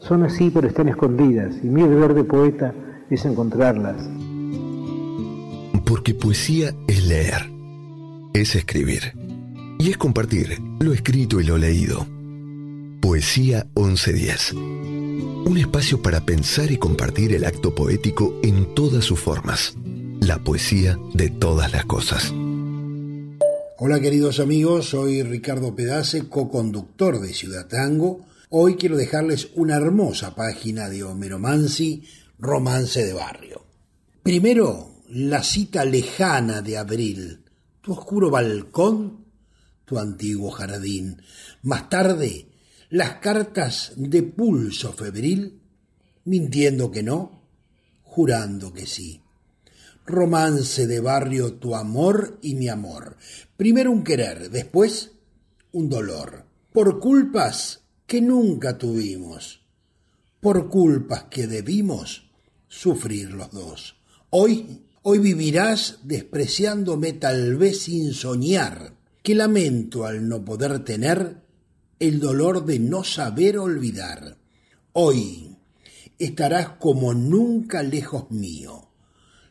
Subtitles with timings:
[0.00, 2.74] son así pero están escondidas y mi deber de poeta
[3.10, 3.96] es encontrarlas.
[5.84, 7.50] Porque poesía es leer,
[8.32, 9.14] es escribir
[9.78, 12.06] y es compartir lo escrito y lo leído.
[13.00, 14.52] Poesía 1110.
[14.52, 19.74] Un espacio para pensar y compartir el acto poético en todas sus formas.
[20.20, 22.32] La poesía de todas las cosas.
[23.78, 28.20] Hola queridos amigos, soy Ricardo Pedace, co-conductor de Ciudad Tango
[28.52, 32.02] Hoy quiero dejarles una hermosa página de Homero Mansi,
[32.36, 33.64] Romance de Barrio.
[34.24, 37.44] Primero, la cita lejana de abril,
[37.80, 39.24] tu oscuro balcón,
[39.84, 41.22] tu antiguo jardín.
[41.62, 42.48] Más tarde,
[42.88, 45.60] las cartas de pulso febril,
[46.24, 47.44] mintiendo que no,
[48.02, 49.22] jurando que sí.
[50.04, 53.16] Romance de barrio, tu amor y mi amor.
[53.56, 55.12] Primero un querer, después
[55.70, 56.46] un dolor.
[56.72, 57.79] Por culpas
[58.10, 59.60] que nunca tuvimos,
[60.40, 62.28] por culpas que debimos
[62.66, 64.00] sufrir los dos.
[64.30, 71.36] Hoy, hoy vivirás despreciándome tal vez sin soñar, que lamento al no poder tener
[72.00, 74.38] el dolor de no saber olvidar.
[74.92, 75.56] Hoy
[76.18, 78.88] estarás como nunca lejos mío,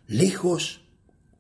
[0.06, 0.81] lejos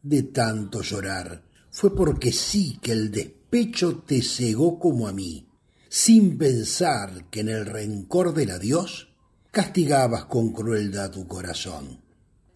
[0.03, 1.43] de tanto llorar.
[1.69, 5.48] Fue porque sí que el despecho te cegó como a mí
[5.89, 9.09] sin pensar que en el rencor del adiós
[9.51, 12.01] castigabas con crueldad tu corazón.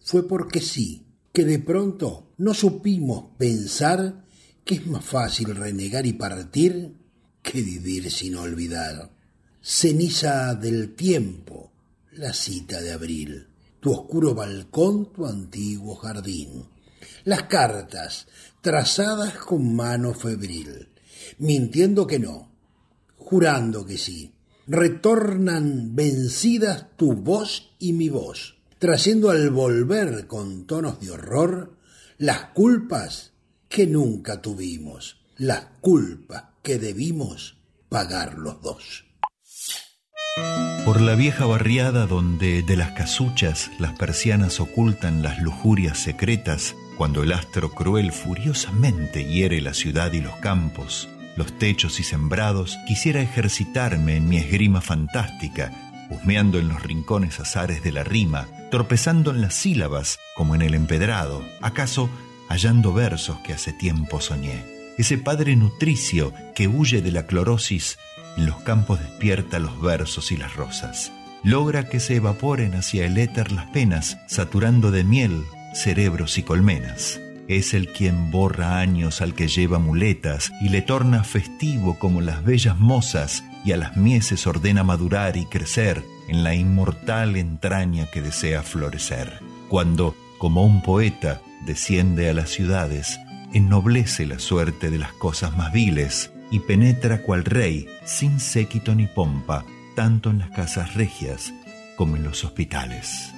[0.00, 4.24] Fue porque sí, que de pronto no supimos pensar
[4.64, 6.94] que es más fácil renegar y partir
[7.42, 9.10] que vivir sin olvidar.
[9.60, 11.72] Ceniza del tiempo,
[12.12, 13.48] la cita de abril,
[13.80, 16.66] tu oscuro balcón, tu antiguo jardín,
[17.24, 18.28] las cartas
[18.60, 20.88] trazadas con mano febril,
[21.38, 22.53] mintiendo que no,
[23.24, 24.32] jurando que sí.
[24.66, 31.76] Retornan vencidas tu voz y mi voz, trayendo al volver con tonos de horror
[32.18, 33.32] las culpas
[33.68, 35.20] que nunca tuvimos.
[35.36, 37.56] las culpas que debimos
[37.88, 39.04] pagar los dos.
[40.84, 47.22] Por la vieja barriada donde de las casuchas las persianas ocultan las lujurias secretas, cuando
[47.22, 53.20] el astro cruel furiosamente hiere la ciudad y los campos, los techos y sembrados, quisiera
[53.20, 55.72] ejercitarme en mi esgrima fantástica,
[56.10, 60.74] husmeando en los rincones azares de la rima, tropezando en las sílabas como en el
[60.74, 62.10] empedrado, acaso
[62.48, 64.64] hallando versos que hace tiempo soñé.
[64.98, 67.98] Ese padre nutricio que huye de la clorosis
[68.36, 71.12] en los campos despierta los versos y las rosas.
[71.42, 75.44] Logra que se evaporen hacia el éter las penas, saturando de miel
[75.74, 77.20] cerebros y colmenas.
[77.46, 82.42] Es el quien borra años al que lleva muletas y le torna festivo como las
[82.42, 88.22] bellas mozas y a las mieses ordena madurar y crecer en la inmortal entraña que
[88.22, 89.40] desea florecer.
[89.68, 93.20] Cuando, como un poeta, desciende a las ciudades,
[93.52, 99.06] ennoblece la suerte de las cosas más viles y penetra cual rey, sin séquito ni
[99.06, 99.64] pompa,
[99.96, 101.52] tanto en las casas regias
[101.96, 103.32] como en los hospitales.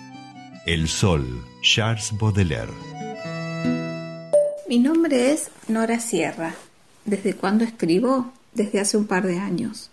[0.65, 2.96] El Sol, Charles Baudelaire.
[4.69, 6.57] Mi nombre es Nora Sierra.
[7.05, 8.33] ¿Desde cuándo escribo?
[8.53, 9.91] Desde hace un par de años.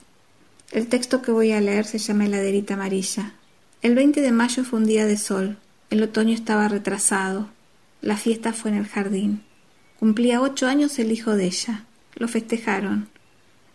[0.72, 3.34] El texto que voy a leer se llama Heladerita Amarilla.
[3.84, 5.58] El 20 de mayo fue un día de sol.
[5.92, 7.50] El otoño estaba retrasado.
[8.02, 9.44] La fiesta fue en el jardín.
[10.00, 11.86] Cumplía ocho años el hijo de ella.
[12.16, 13.10] Lo festejaron.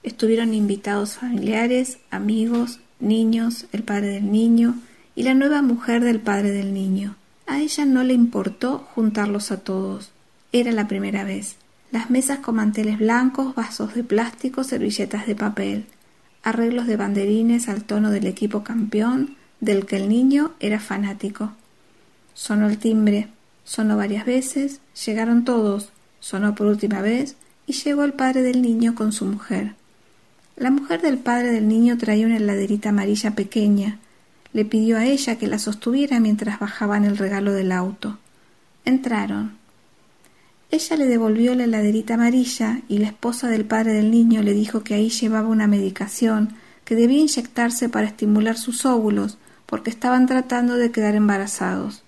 [0.02, 4.74] Estuvieron invitados familiares, amigos, niños, el padre del niño
[5.14, 7.14] y la nueva mujer del padre del niño.
[7.46, 10.10] A ella no le importó juntarlos a todos.
[10.52, 11.56] Era la primera vez.
[11.90, 15.86] Las mesas con manteles blancos, vasos de plástico, servilletas de papel,
[16.42, 21.52] arreglos de banderines al tono del equipo campeón del que el niño era fanático.
[22.34, 23.28] Sonó el timbre,
[23.64, 25.90] sonó varias veces, llegaron todos,
[26.20, 27.36] sonó por última vez
[27.66, 29.74] y llegó el padre del niño con su mujer.
[30.56, 33.98] La mujer del padre del niño traía una heladerita amarilla pequeña,
[34.52, 38.18] le pidió a ella que la sostuviera mientras bajaban el regalo del auto.
[38.84, 39.57] Entraron.
[40.70, 44.84] Ella le devolvió la heladerita amarilla y la esposa del padre del niño le dijo
[44.84, 46.54] que ahí llevaba una medicación
[46.84, 52.02] que debía inyectarse para estimular sus óvulos porque estaban tratando de quedar embarazados.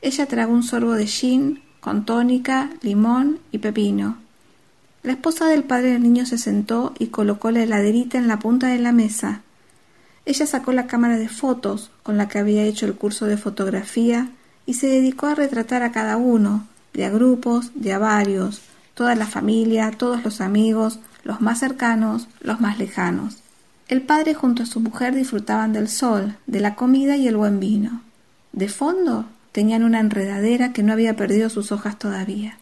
[0.00, 4.18] Ella tragó un sorbo de gin con tónica, limón y pepino.
[5.02, 8.68] La esposa del padre del niño se sentó y colocó la heladerita en la punta
[8.68, 9.42] de la mesa.
[10.24, 14.30] Ella sacó la cámara de fotos con la que había hecho el curso de fotografía
[14.66, 16.66] y se dedicó a retratar a cada uno,
[16.98, 18.60] de a grupos, de a varios,
[18.94, 23.36] toda la familia, todos los amigos, los más cercanos, los más lejanos.
[23.86, 27.60] El padre junto a su mujer disfrutaban del sol, de la comida y el buen
[27.60, 28.02] vino.
[28.52, 32.58] De fondo tenían una enredadera que no había perdido sus hojas todavía.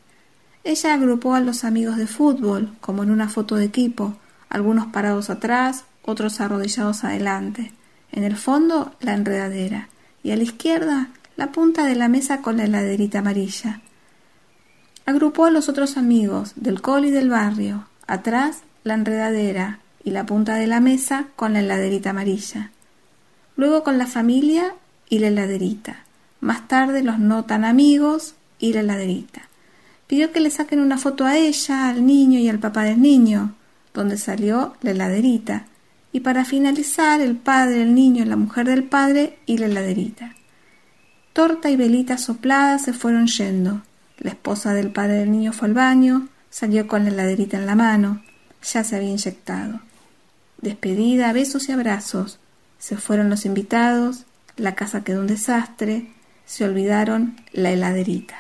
[0.64, 4.18] Ella agrupó a los amigos de fútbol, como en una foto de equipo,
[4.50, 7.72] algunos parados atrás, otros arrodillados adelante.
[8.12, 9.88] En el fondo, la enredadera,
[10.22, 13.80] y a la izquierda, la punta de la mesa con la heladerita amarilla.
[15.06, 20.26] Agrupó a los otros amigos del col y del barrio, atrás, la enredadera y la
[20.26, 22.72] punta de la mesa con la heladerita amarilla.
[23.56, 24.74] Luego con la familia
[25.08, 26.04] y la heladerita.
[26.40, 29.42] Más tarde los no tan amigos y la heladerita.
[30.08, 33.54] Pidió que le saquen una foto a ella, al niño y al papá del niño,
[33.94, 35.66] donde salió la heladerita,
[36.12, 40.34] y para finalizar el padre, el niño, la mujer del padre y la heladerita.
[41.32, 43.82] Torta y velita soplada se fueron yendo.
[44.18, 47.75] La esposa del padre del niño fue al baño, salió con la heladerita en la
[47.75, 48.23] mano,
[48.62, 49.80] ya se había inyectado.
[50.61, 52.38] Despedida, besos y abrazos.
[52.78, 54.25] Se fueron los invitados,
[54.56, 56.12] la casa quedó un desastre,
[56.44, 58.37] se olvidaron la heladerita.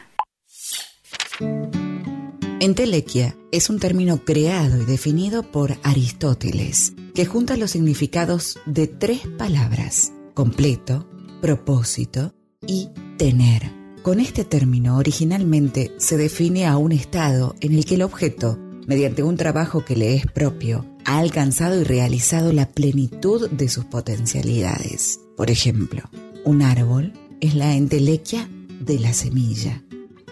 [2.60, 9.20] Entelequia es un término creado y definido por Aristóteles que junta los significados de tres
[9.38, 11.08] palabras, completo,
[11.40, 12.34] propósito
[12.66, 13.85] y tener.
[14.06, 19.24] Con este término originalmente se define a un estado en el que el objeto, mediante
[19.24, 25.18] un trabajo que le es propio, ha alcanzado y realizado la plenitud de sus potencialidades.
[25.36, 26.02] Por ejemplo,
[26.44, 28.48] un árbol es la entelequia
[28.78, 29.82] de la semilla.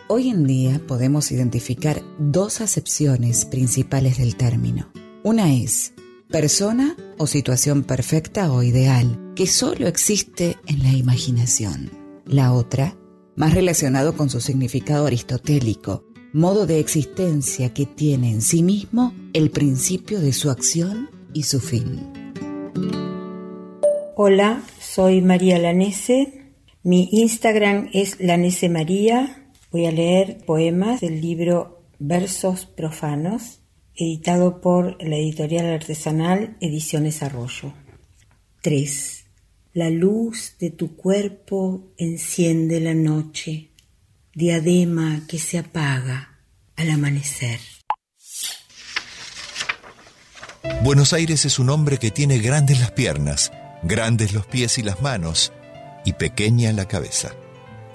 [0.06, 4.92] Hoy en día podemos identificar dos acepciones principales del término.
[5.24, 5.94] Una es
[6.28, 11.90] persona o situación perfecta o ideal, que solo existe en la imaginación.
[12.24, 12.96] La otra,
[13.36, 19.50] más relacionado con su significado aristotélico, modo de existencia que tiene en sí mismo el
[19.50, 22.00] principio de su acción y su fin.
[24.16, 26.52] Hola, soy María Lanese.
[26.82, 29.50] Mi Instagram es Lanese María.
[29.70, 33.60] Voy a leer poemas del libro Versos Profanos
[33.96, 37.72] editado por la editorial artesanal Ediciones Arroyo.
[38.62, 39.23] 3.
[39.74, 43.72] La luz de tu cuerpo enciende la noche,
[44.32, 46.38] diadema que se apaga
[46.76, 47.58] al amanecer.
[50.84, 53.52] Buenos Aires es un hombre que tiene grandes las piernas,
[53.82, 55.52] grandes los pies y las manos,
[56.04, 57.34] y pequeña la cabeza.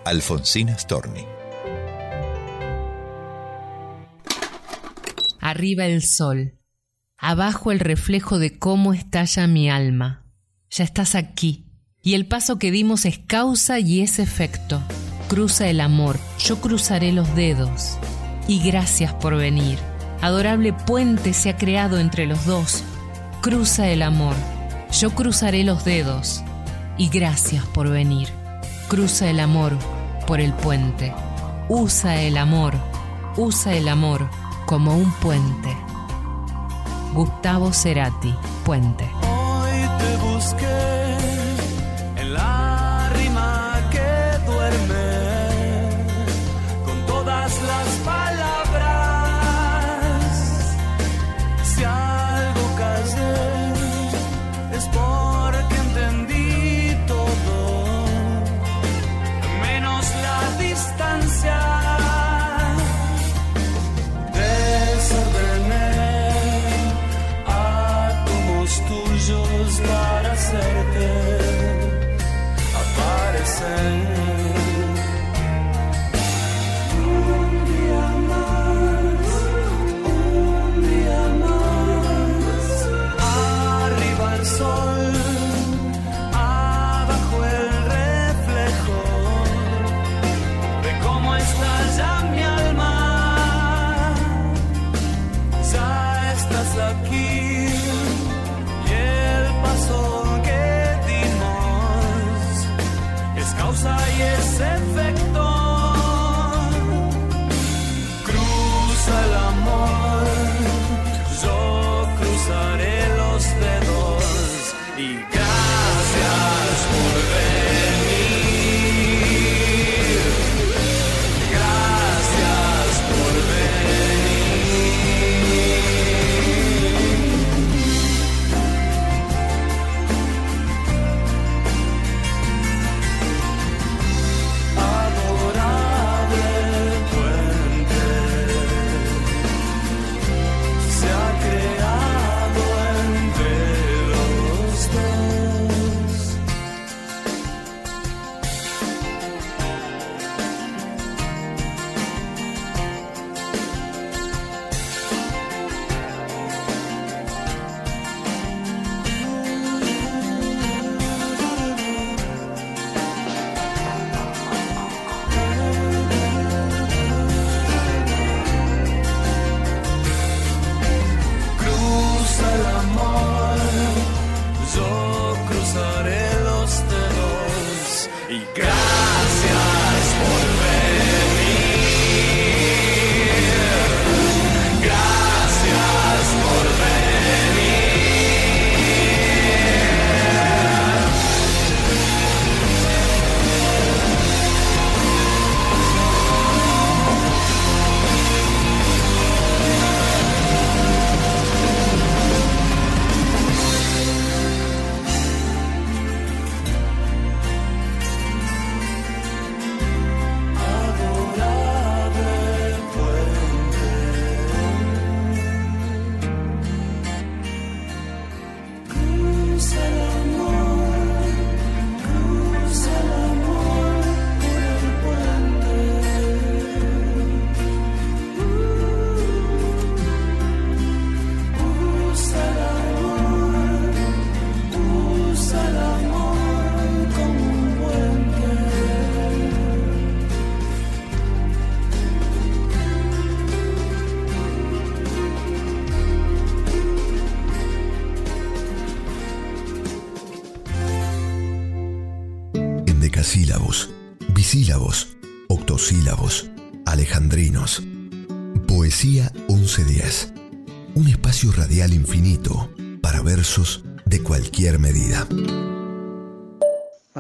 [0.04, 1.24] Alfonsina Storni.
[5.40, 6.60] Arriba el sol,
[7.18, 10.26] abajo el reflejo de cómo estalla mi alma.
[10.72, 11.69] Ya estás aquí,
[12.10, 14.82] y el paso que dimos es causa y es efecto.
[15.28, 18.00] Cruza el amor, yo cruzaré los dedos.
[18.48, 19.78] Y gracias por venir.
[20.20, 22.84] Adorable puente se ha creado entre los dos.
[23.42, 24.34] Cruza el amor,
[24.92, 26.42] yo cruzaré los dedos.
[26.98, 28.30] Y gracias por venir.
[28.88, 29.78] Cruza el amor
[30.26, 31.14] por el puente.
[31.68, 32.74] Usa el amor,
[33.38, 34.28] usa el amor
[34.66, 35.78] como un puente.
[37.14, 38.34] Gustavo Cerati,
[38.66, 39.08] Puente.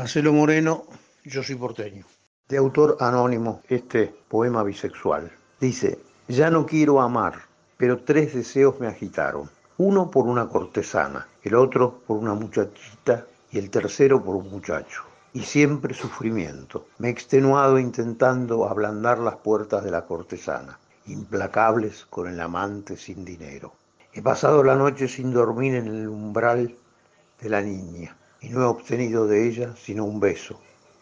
[0.09, 0.85] Marcelo Moreno,
[1.23, 2.03] yo soy porteño.
[2.47, 5.31] De autor anónimo, este poema bisexual.
[5.61, 7.35] Dice, ya no quiero amar,
[7.77, 9.51] pero tres deseos me agitaron.
[9.77, 15.03] Uno por una cortesana, el otro por una muchachita y el tercero por un muchacho.
[15.31, 16.87] Y siempre sufrimiento.
[16.97, 23.23] Me he extenuado intentando ablandar las puertas de la cortesana, implacables con el amante sin
[23.23, 23.73] dinero.
[24.11, 26.75] He pasado la noche sin dormir en el umbral
[27.39, 30.59] de la niña y no he obtenido de ella sino un beso.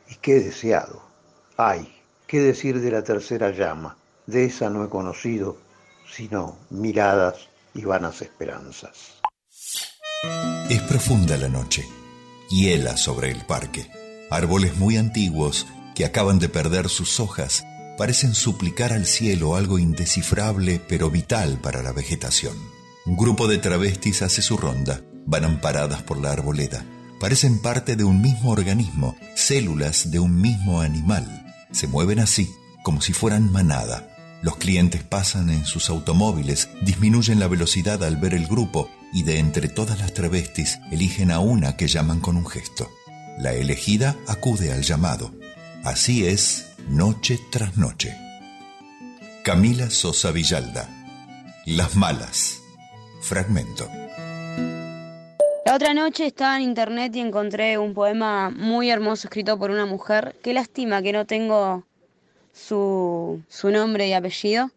[0.09, 1.01] ¿Y qué he deseado?
[1.57, 1.93] Ay,
[2.27, 3.97] qué decir de la tercera llama.
[4.25, 5.57] De esa no he conocido
[6.11, 9.13] sino miradas y vanas esperanzas.
[10.69, 11.85] Es profunda la noche,
[12.49, 13.89] hiela sobre el parque.
[14.29, 17.65] Árboles muy antiguos que acaban de perder sus hojas
[17.97, 22.55] parecen suplicar al cielo algo indescifrable pero vital para la vegetación.
[23.05, 26.85] Un grupo de travestis hace su ronda, van amparadas por la arboleda.
[27.19, 31.25] Parecen parte de un mismo organismo, células de un mismo animal.
[31.71, 32.49] Se mueven así,
[32.83, 34.07] como si fueran manada.
[34.43, 39.39] Los clientes pasan en sus automóviles, disminuyen la velocidad al ver el grupo y de
[39.39, 42.87] entre todas las travestis eligen a una que llaman con un gesto.
[43.39, 45.33] La elegida acude al llamado.
[45.83, 48.15] Así es, noche tras noche.
[49.43, 50.87] Camila Sosa Villalda.
[51.65, 52.59] Las malas.
[53.21, 53.89] Fragmento.
[55.77, 60.35] Otra noche estaba en internet y encontré un poema muy hermoso escrito por una mujer.
[60.41, 61.83] Qué lástima que no tengo
[62.51, 64.71] su, su nombre y apellido,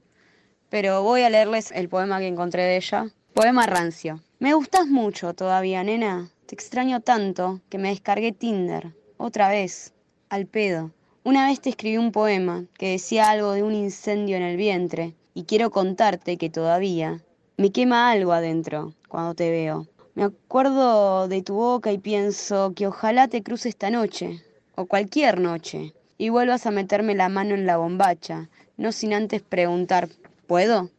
[0.69, 3.09] pero voy a leerles el poema que encontré de ella.
[3.33, 4.21] Poema rancio.
[4.41, 6.29] Me gustas mucho todavía, nena.
[6.45, 8.93] Te extraño tanto que me descargué Tinder.
[9.17, 9.95] Otra vez.
[10.29, 10.91] Al pedo.
[11.25, 15.15] Una vez te escribí un poema que decía algo de un incendio en el vientre
[15.33, 17.23] y quiero contarte que todavía
[17.57, 19.87] me quema algo adentro cuando te veo.
[20.21, 25.41] Me acuerdo de tu boca y pienso que ojalá te cruce esta noche, o cualquier
[25.41, 30.11] noche, y vuelvas a meterme la mano en la bombacha, no sin antes preguntar,
[30.47, 30.91] ¿puedo?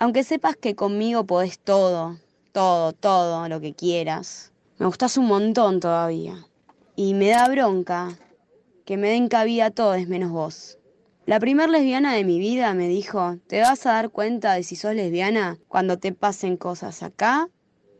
[0.00, 2.18] Aunque sepas que conmigo podés todo,
[2.50, 4.50] todo, todo lo que quieras.
[4.78, 6.44] Me gustas un montón todavía.
[6.96, 8.18] Y me da bronca
[8.84, 10.80] que me den cabida a todos menos vos.
[11.26, 14.74] La primer lesbiana de mi vida me dijo, te vas a dar cuenta de si
[14.74, 17.48] sos lesbiana cuando te pasen cosas acá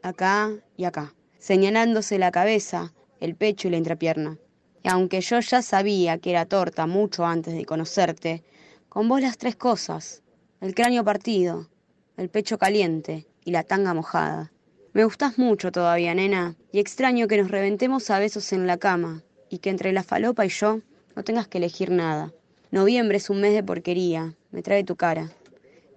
[0.05, 4.39] acá y acá, señalándose la cabeza, el pecho y la entrepierna.
[4.83, 8.43] Y aunque yo ya sabía que era torta mucho antes de conocerte,
[8.89, 10.23] con vos las tres cosas,
[10.61, 11.69] el cráneo partido,
[12.17, 14.53] el pecho caliente y la tanga mojada.
[14.93, 19.25] Me gustás mucho todavía, nena, y extraño que nos reventemos a besos en la cama,
[19.51, 20.81] y que entre la falopa y yo
[21.17, 22.33] no tengas que elegir nada.
[22.71, 25.33] Noviembre es un mes de porquería, me trae tu cara.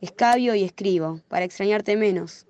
[0.01, 2.46] Escabio y escribo, para extrañarte menos,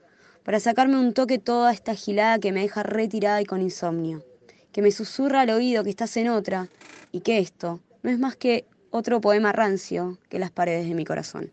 [0.48, 4.24] para sacarme un toque toda esta gilada que me deja retirada y con insomnio,
[4.72, 6.70] que me susurra al oído que estás en otra
[7.12, 11.04] y que esto no es más que otro poema rancio que las paredes de mi
[11.04, 11.52] corazón.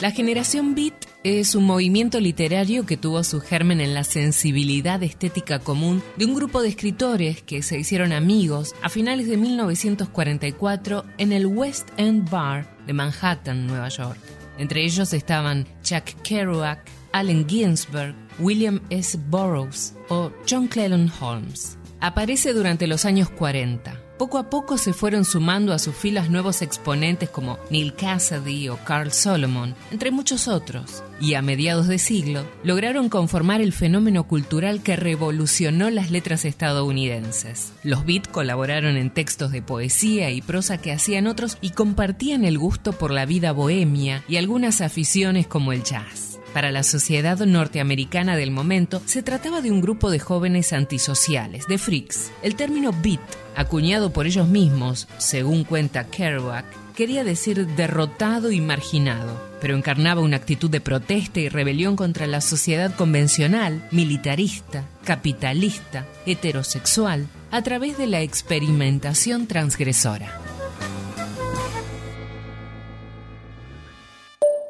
[0.00, 5.60] La generación Beat es un movimiento literario que tuvo su germen en la sensibilidad estética
[5.60, 11.32] común de un grupo de escritores que se hicieron amigos a finales de 1944 en
[11.32, 14.18] el West End Bar de Manhattan, Nueva York.
[14.58, 19.16] Entre ellos estaban Chuck Kerouac, Allen Ginsberg, William S.
[19.28, 21.78] Burroughs o John Cleland Holmes.
[22.00, 24.01] Aparece durante los años 40.
[24.22, 28.76] Poco a poco se fueron sumando a sus filas nuevos exponentes como Neil Cassidy o
[28.84, 34.80] Carl Solomon, entre muchos otros, y a mediados de siglo lograron conformar el fenómeno cultural
[34.80, 37.72] que revolucionó las letras estadounidenses.
[37.82, 42.58] Los Beat colaboraron en textos de poesía y prosa que hacían otros y compartían el
[42.58, 46.31] gusto por la vida bohemia y algunas aficiones como el jazz.
[46.52, 51.78] Para la sociedad norteamericana del momento, se trataba de un grupo de jóvenes antisociales, de
[51.78, 52.30] freaks.
[52.42, 53.20] El término beat,
[53.56, 60.36] acuñado por ellos mismos, según cuenta Kerouac, quería decir derrotado y marginado, pero encarnaba una
[60.36, 68.08] actitud de protesta y rebelión contra la sociedad convencional, militarista, capitalista, heterosexual, a través de
[68.08, 70.41] la experimentación transgresora.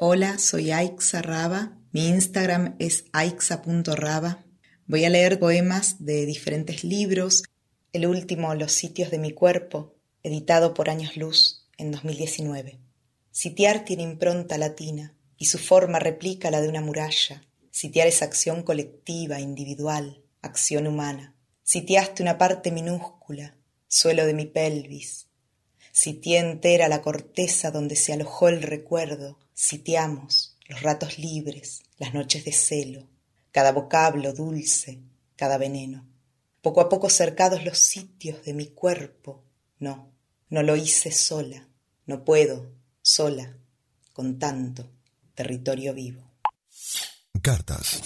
[0.05, 1.79] Hola, soy Aixa Raba.
[1.93, 4.43] Mi Instagram es aixa.raba.
[4.85, 7.43] Voy a leer poemas de diferentes libros.
[7.93, 12.81] El último, Los sitios de mi cuerpo, editado por Años Luz en 2019.
[13.31, 17.41] Sitiar tiene impronta latina y su forma replica la de una muralla.
[17.71, 21.33] Sitiar es acción colectiva, individual, acción humana.
[21.63, 23.55] Sitiaste una parte minúscula,
[23.87, 25.27] suelo de mi pelvis.
[25.93, 32.45] Sitié entera la corteza donde se alojó el recuerdo, sitiamos los ratos libres, las noches
[32.45, 33.07] de celo,
[33.51, 35.01] cada vocablo dulce,
[35.35, 36.07] cada veneno.
[36.61, 39.43] Poco a poco cercados los sitios de mi cuerpo,
[39.79, 40.11] no,
[40.49, 41.67] no lo hice sola,
[42.05, 43.57] no puedo, sola,
[44.13, 44.89] con tanto
[45.35, 46.31] territorio vivo.
[47.41, 48.01] Cartas.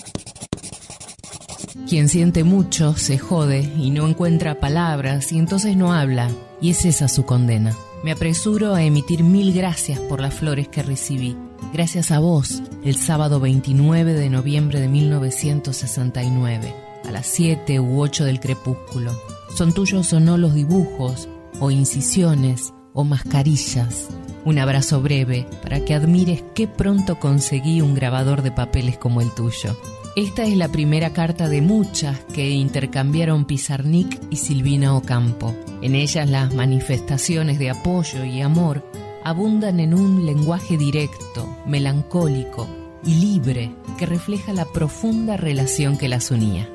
[1.88, 6.86] Quien siente mucho se jode y no encuentra palabras y entonces no habla, y es
[6.86, 7.78] esa su condena.
[8.04, 11.36] Me apresuro a emitir mil gracias por las flores que recibí.
[11.74, 16.74] Gracias a vos, el sábado 29 de noviembre de 1969,
[17.06, 19.12] a las 7 u 8 del crepúsculo.
[19.56, 21.28] Son tuyos o no los dibujos,
[21.60, 24.10] o incisiones, o mascarillas.
[24.46, 29.34] Un abrazo breve para que admires qué pronto conseguí un grabador de papeles como el
[29.34, 29.76] tuyo.
[30.18, 35.56] Esta es la primera carta de muchas que intercambiaron Pizarnik y Silvina Ocampo.
[35.84, 38.82] En ellas las manifestaciones de apoyo y amor
[39.24, 42.68] abundan en un lenguaje directo, melancólico
[43.06, 46.68] y libre que refleja la profunda relación que las unía.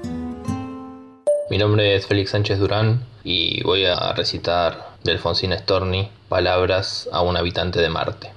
[1.51, 7.23] Mi nombre es Félix Sánchez Durán y voy a recitar de Alfonsín Storni palabras a
[7.23, 8.31] un habitante de Marte.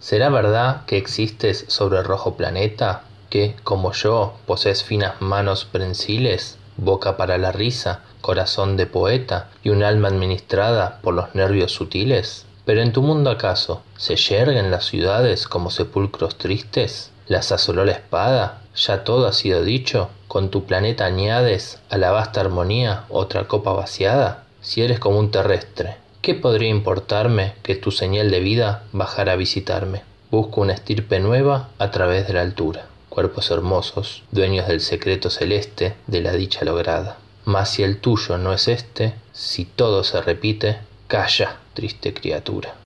[0.00, 3.04] ¿Será verdad que existes sobre el rojo planeta?
[3.30, 9.70] Que, como yo, posees finas manos prensiles, boca para la risa, corazón de poeta y
[9.70, 12.44] un alma administrada por los nervios sutiles?
[12.64, 17.10] Pero en tu mundo acaso, ¿se yerguen las ciudades como sepulcros tristes?
[17.28, 18.62] ¿Las asoló la espada?
[18.74, 20.10] ¿Ya todo ha sido dicho?
[20.28, 24.44] ¿Con tu planeta añades a la vasta armonía otra copa vaciada?
[24.60, 29.36] Si eres como un terrestre, ¿qué podría importarme que tu señal de vida bajara a
[29.36, 30.02] visitarme?
[30.30, 35.94] Busco una estirpe nueva a través de la altura cuerpos hermosos, dueños del secreto celeste
[36.06, 37.18] de la dicha lograda.
[37.44, 42.76] Mas si el tuyo no es este, si todo se repite, calla, triste criatura.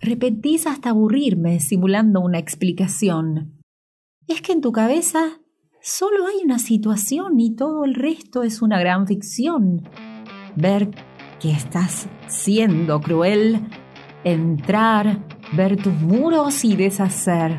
[0.00, 3.60] Repetís hasta aburrirme simulando una explicación.
[4.28, 5.40] Es que en tu cabeza
[5.82, 9.88] solo hay una situación y todo el resto es una gran ficción.
[10.54, 10.90] Ver
[11.40, 13.60] que estás siendo cruel,
[14.22, 15.18] entrar,
[15.52, 17.58] ver tus muros y deshacer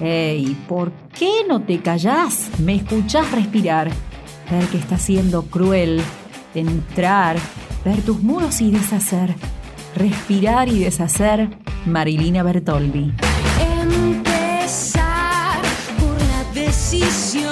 [0.00, 2.50] Ey, ¿por qué no te callás?
[2.58, 3.90] ¿Me escuchás respirar?
[4.50, 6.02] Ver que está siendo cruel.
[6.54, 7.36] Entrar,
[7.84, 9.34] ver tus muros y deshacer.
[9.94, 11.48] Respirar y deshacer.
[11.86, 13.12] Marilina Bertoldi.
[13.80, 15.60] Empezar
[16.00, 17.43] por la decisión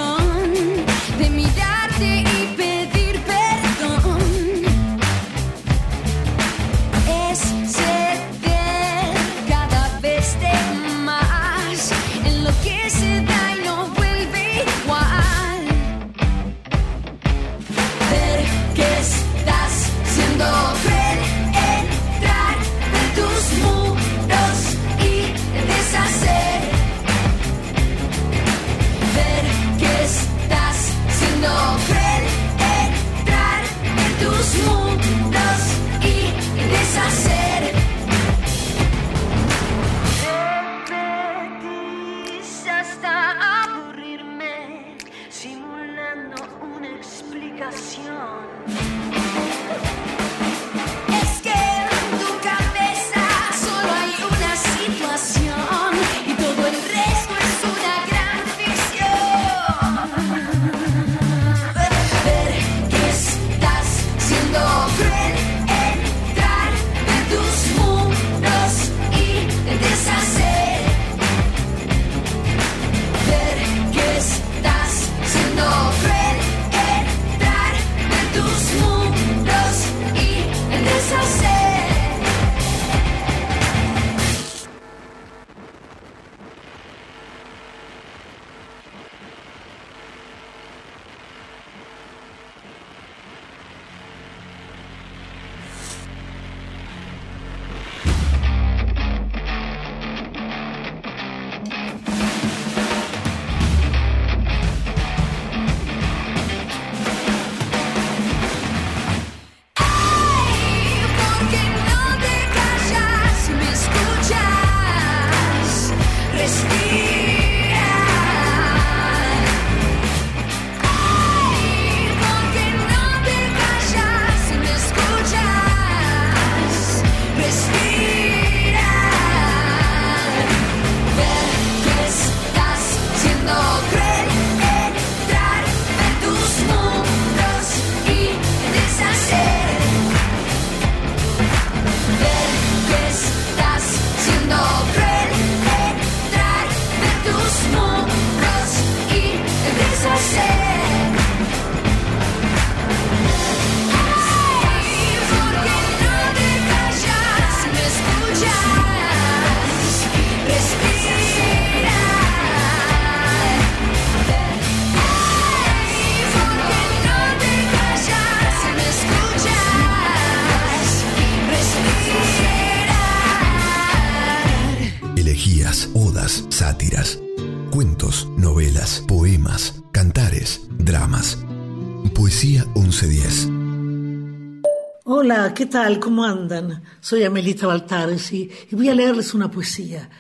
[185.35, 185.99] Hola, ¿qué tal?
[185.99, 186.83] ¿Cómo andan?
[187.01, 190.11] Soy Amelita Baltares y, voy a leerles una poesía.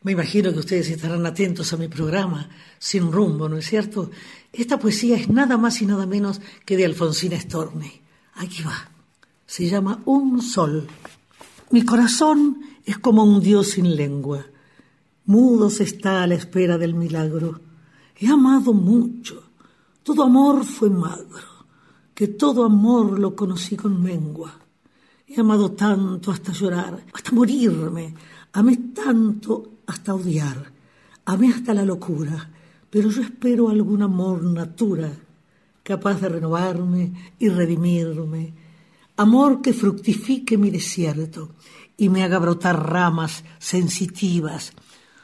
[0.00, 2.48] Me imagino que ustedes estarán atentos a mi programa,
[2.78, 4.10] Sin Rumbo, ¿no es cierto?
[4.50, 7.92] Esta poesía es nada más y nada menos que de Alfonsina Storni.
[8.36, 8.88] Aquí va.
[9.44, 10.88] Se llama Un Sol.
[11.70, 14.46] Mi corazón es como un dios sin lengua.
[15.26, 17.60] Mudo se está a la espera del milagro.
[18.18, 19.42] He amado mucho.
[20.02, 21.53] Todo amor fue magro.
[22.14, 24.54] Que todo amor lo conocí con mengua.
[25.26, 28.14] He amado tanto hasta llorar, hasta morirme.
[28.52, 30.72] Amé tanto hasta odiar.
[31.24, 32.50] Amé hasta la locura.
[32.88, 35.10] Pero yo espero algún amor natura,
[35.82, 38.54] capaz de renovarme y redimirme.
[39.16, 41.50] Amor que fructifique mi desierto
[41.96, 44.72] y me haga brotar ramas sensitivas.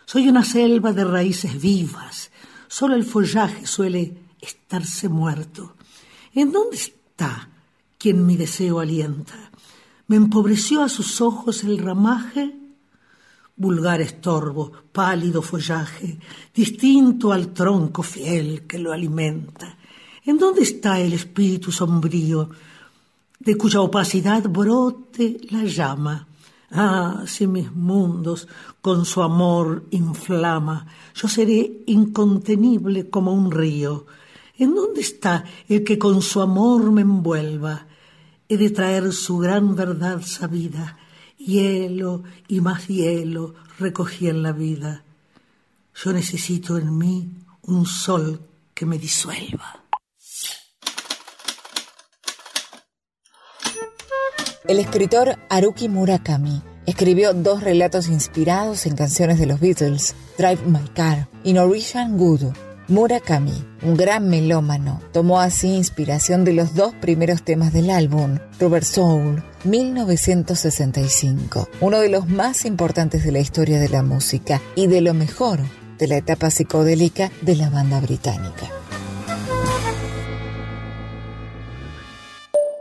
[0.07, 2.33] Soy una selva de raíces vivas.
[2.67, 5.75] Solo el follaje suele estarse muerto.
[6.35, 7.49] ¿En dónde está
[7.99, 9.51] quien mi deseo alienta?
[10.07, 12.55] Me empobreció a sus ojos el ramaje,
[13.57, 16.19] vulgar estorbo, pálido follaje,
[16.55, 19.77] distinto al tronco fiel que lo alimenta.
[20.25, 22.49] ¿En dónde está el espíritu sombrío,
[23.39, 26.27] de cuya opacidad brote la llama?
[26.71, 28.47] Ah, si mis mundos
[28.81, 34.07] con su amor inflama, yo seré incontenible como un río.
[34.61, 37.87] ¿En dónde está el que con su amor me envuelva?
[38.47, 40.99] He de traer su gran verdad sabida.
[41.39, 45.03] Hielo y más hielo recogí en la vida.
[45.95, 48.43] Yo necesito en mí un sol
[48.75, 49.83] que me disuelva.
[54.69, 60.87] El escritor Haruki Murakami escribió dos relatos inspirados en canciones de los Beatles, Drive My
[60.95, 62.70] Car y Norwegian Wood.
[62.91, 68.83] Murakami, un gran melómano, tomó así inspiración de los dos primeros temas del álbum, Rubber
[68.83, 75.03] Soul, 1965, uno de los más importantes de la historia de la música y de
[75.03, 75.61] lo mejor
[75.99, 78.67] de la etapa psicodélica de la banda británica.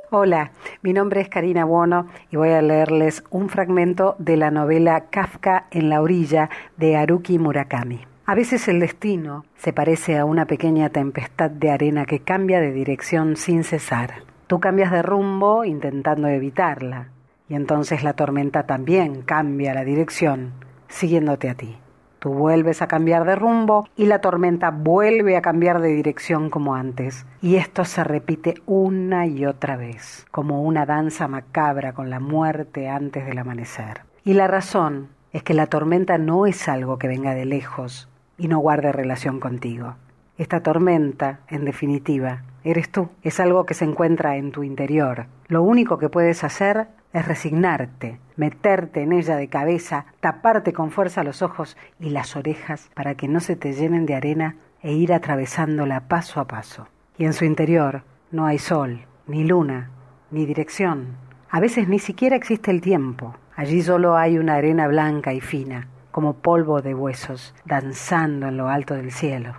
[0.10, 5.02] Hola, mi nombre es Karina Buono y voy a leerles un fragmento de la novela
[5.12, 8.09] Kafka en la orilla de Haruki Murakami.
[8.30, 12.72] A veces el destino se parece a una pequeña tempestad de arena que cambia de
[12.72, 14.22] dirección sin cesar.
[14.46, 17.08] Tú cambias de rumbo intentando evitarla
[17.48, 20.54] y entonces la tormenta también cambia la dirección
[20.90, 21.80] siguiéndote a ti.
[22.20, 26.76] Tú vuelves a cambiar de rumbo y la tormenta vuelve a cambiar de dirección como
[26.76, 27.26] antes.
[27.42, 32.90] Y esto se repite una y otra vez, como una danza macabra con la muerte
[32.90, 34.02] antes del amanecer.
[34.24, 38.09] Y la razón es que la tormenta no es algo que venga de lejos
[38.40, 39.96] y no guarde relación contigo.
[40.38, 43.10] Esta tormenta, en definitiva, eres tú.
[43.22, 45.28] Es algo que se encuentra en tu interior.
[45.48, 51.24] Lo único que puedes hacer es resignarte, meterte en ella de cabeza, taparte con fuerza
[51.24, 55.14] los ojos y las orejas para que no se te llenen de arena e ir
[55.14, 56.88] atravesándola paso a paso.
[57.18, 59.90] Y en su interior no hay sol, ni luna,
[60.32, 61.18] ni dirección.
[61.50, 63.36] A veces ni siquiera existe el tiempo.
[63.56, 65.88] Allí solo hay una arena blanca y fina,
[66.20, 69.54] como polvo de huesos, danzando en lo alto del cielo.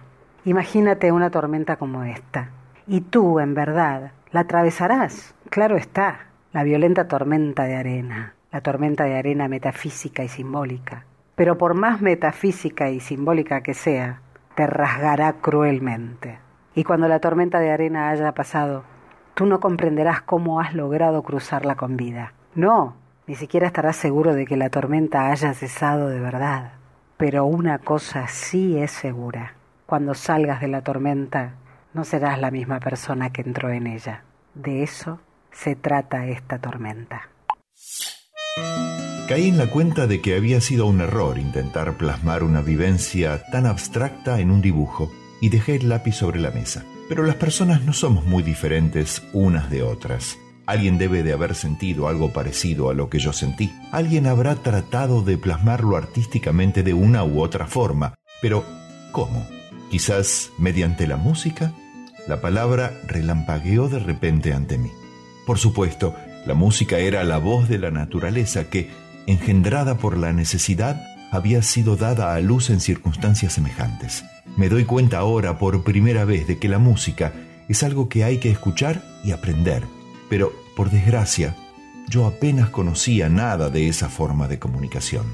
[0.44, 2.50] Imagínate una tormenta como esta.
[2.86, 5.34] Y tú, en verdad, la atravesarás.
[5.48, 11.06] Claro está, la violenta tormenta de arena, la tormenta de arena metafísica y simbólica.
[11.34, 14.20] Pero por más metafísica y simbólica que sea,
[14.54, 16.40] te rasgará cruelmente.
[16.74, 18.84] Y cuando la tormenta de arena haya pasado,
[19.32, 22.34] tú no comprenderás cómo has logrado cruzarla con vida.
[22.54, 22.96] No,
[23.30, 26.72] ni siquiera estarás seguro de que la tormenta haya cesado de verdad.
[27.16, 29.54] Pero una cosa sí es segura.
[29.86, 31.54] Cuando salgas de la tormenta,
[31.94, 34.24] no serás la misma persona que entró en ella.
[34.54, 35.20] De eso
[35.52, 37.28] se trata esta tormenta.
[39.28, 43.64] Caí en la cuenta de que había sido un error intentar plasmar una vivencia tan
[43.64, 45.08] abstracta en un dibujo
[45.40, 46.84] y dejé el lápiz sobre la mesa.
[47.08, 50.36] Pero las personas no somos muy diferentes unas de otras.
[50.70, 53.72] Alguien debe de haber sentido algo parecido a lo que yo sentí.
[53.90, 58.14] Alguien habrá tratado de plasmarlo artísticamente de una u otra forma.
[58.40, 58.64] Pero,
[59.11, 59.48] ¿cómo?
[59.90, 61.72] Quizás mediante la música.
[62.28, 64.92] La palabra relampagueó de repente ante mí.
[65.44, 66.14] Por supuesto,
[66.46, 68.90] la música era la voz de la naturaleza que,
[69.26, 74.24] engendrada por la necesidad, había sido dada a luz en circunstancias semejantes.
[74.56, 77.33] Me doy cuenta ahora por primera vez de que la música
[77.68, 79.83] es algo que hay que escuchar y aprender,
[80.30, 81.56] pero, por desgracia,
[82.09, 85.26] yo apenas conocía nada de esa forma de comunicación.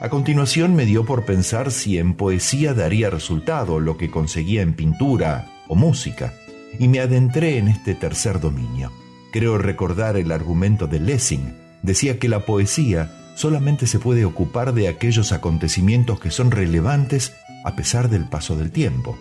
[0.00, 4.74] A continuación me dio por pensar si en poesía daría resultado lo que conseguía en
[4.74, 6.34] pintura o música,
[6.78, 8.92] y me adentré en este tercer dominio.
[9.32, 11.54] Creo recordar el argumento de Lessing.
[11.82, 17.76] Decía que la poesía solamente se puede ocupar de aquellos acontecimientos que son relevantes a
[17.76, 19.18] pesar del paso del tiempo,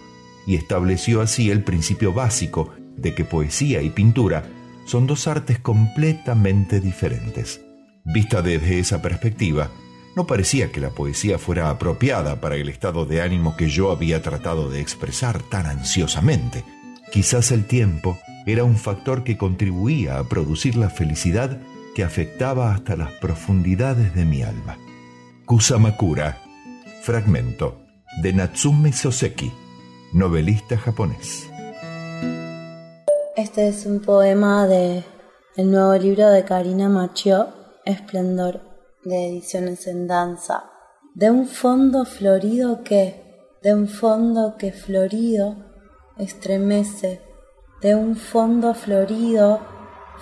[0.47, 4.45] y estableció así el principio básico de que poesía y pintura
[4.89, 7.61] son dos artes completamente diferentes.
[8.03, 9.69] Vista desde esa perspectiva,
[10.15, 14.23] no parecía que la poesía fuera apropiada para el estado de ánimo que yo había
[14.23, 16.63] tratado de expresar tan ansiosamente.
[17.11, 21.61] Quizás el tiempo era un factor que contribuía a producir la felicidad
[21.93, 24.79] que afectaba hasta las profundidades de mi alma.
[25.45, 26.41] Kusamakura,
[27.03, 27.79] fragmento
[28.23, 29.51] de Natsume Soseki,
[30.13, 31.48] novelista japonés.
[33.39, 35.05] Este es un poema de
[35.55, 37.47] el nuevo libro de Karina Machio,
[37.85, 38.59] Esplendor,
[39.05, 40.65] de Ediciones en Danza.
[41.15, 45.55] De un fondo florido que, de un fondo que florido
[46.17, 47.21] estremece,
[47.81, 49.61] de un fondo florido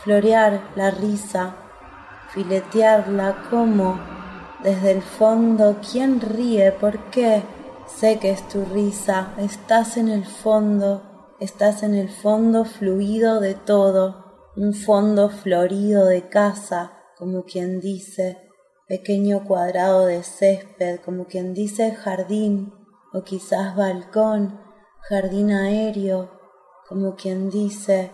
[0.03, 1.55] florear la risa,
[2.35, 3.99] filetearla como
[4.61, 6.71] desde el fondo, ¿quién ríe?
[6.71, 7.41] ¿Por qué?
[7.87, 11.01] Sé que es tu risa, estás en el fondo,
[11.39, 18.49] estás en el fondo fluido de todo, un fondo florido de casa, como quien dice,
[18.87, 22.73] pequeño cuadrado de césped, como quien dice jardín,
[23.13, 24.59] o quizás balcón,
[25.01, 26.31] jardín aéreo,
[26.87, 28.11] como quien dice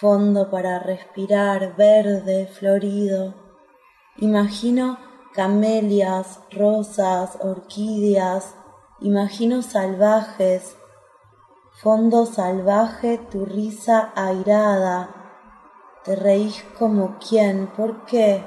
[0.00, 3.34] fondo para respirar, verde, florido.
[4.18, 4.98] Imagino
[5.34, 8.54] camelias, rosas, orquídeas,
[9.00, 10.76] imagino salvajes,
[11.82, 15.08] fondo salvaje, tu risa airada.
[16.04, 18.44] Te reís como quién, ¿por qué?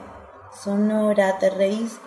[0.53, 1.99] Sonora, te reís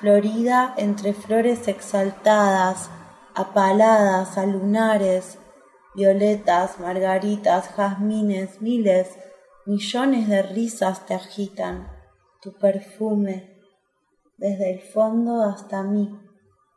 [0.00, 2.90] florida entre flores exaltadas,
[3.36, 5.38] apaladas a lunares,
[5.94, 9.16] violetas, margaritas, jazmines, miles,
[9.66, 11.92] millones de risas te agitan,
[12.40, 13.56] tu perfume,
[14.36, 16.18] desde el fondo hasta mí,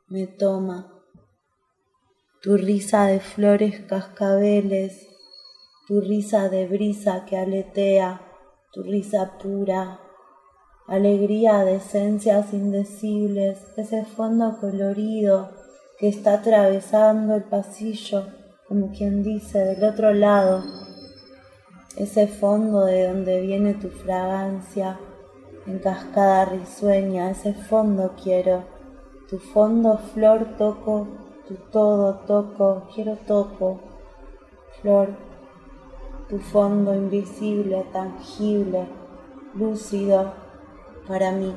[0.09, 0.94] me toma.
[2.45, 5.07] Tu risa de flores cascabeles,
[5.87, 8.21] tu risa de brisa que aletea,
[8.71, 9.99] tu risa pura,
[10.85, 15.49] alegría de esencias indecibles, ese fondo colorido
[15.97, 18.27] que está atravesando el pasillo,
[18.67, 20.63] como quien dice, del otro lado,
[21.97, 24.99] ese fondo de donde viene tu fragancia
[25.65, 28.65] en cascada risueña, ese fondo quiero,
[29.27, 33.79] tu fondo flor toco, tu todo toco, quiero toco,
[34.81, 35.15] flor,
[36.29, 38.87] tu fondo invisible, tangible,
[39.53, 40.33] lúcido
[41.07, 41.53] para mí.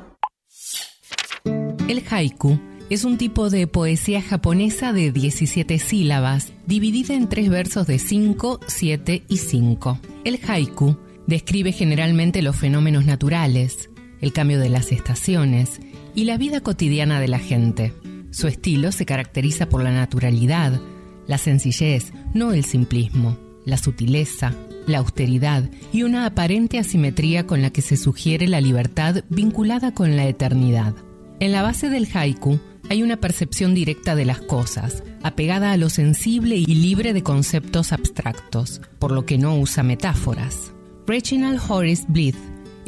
[1.88, 2.58] El haiku
[2.90, 8.60] es un tipo de poesía japonesa de 17 sílabas, dividida en tres versos de 5,
[8.66, 9.98] 7 y 5.
[10.24, 10.96] El haiku
[11.26, 15.80] describe generalmente los fenómenos naturales, el cambio de las estaciones
[16.14, 17.92] y la vida cotidiana de la gente.
[18.30, 20.80] Su estilo se caracteriza por la naturalidad,
[21.26, 24.54] la sencillez, no el simplismo, la sutileza,
[24.86, 30.16] la austeridad y una aparente asimetría con la que se sugiere la libertad vinculada con
[30.16, 30.94] la eternidad.
[31.40, 35.90] En la base del haiku hay una percepción directa de las cosas, apegada a lo
[35.90, 40.72] sensible y libre de conceptos abstractos, por lo que no usa metáforas.
[41.06, 42.38] Reginald Horace Blythe,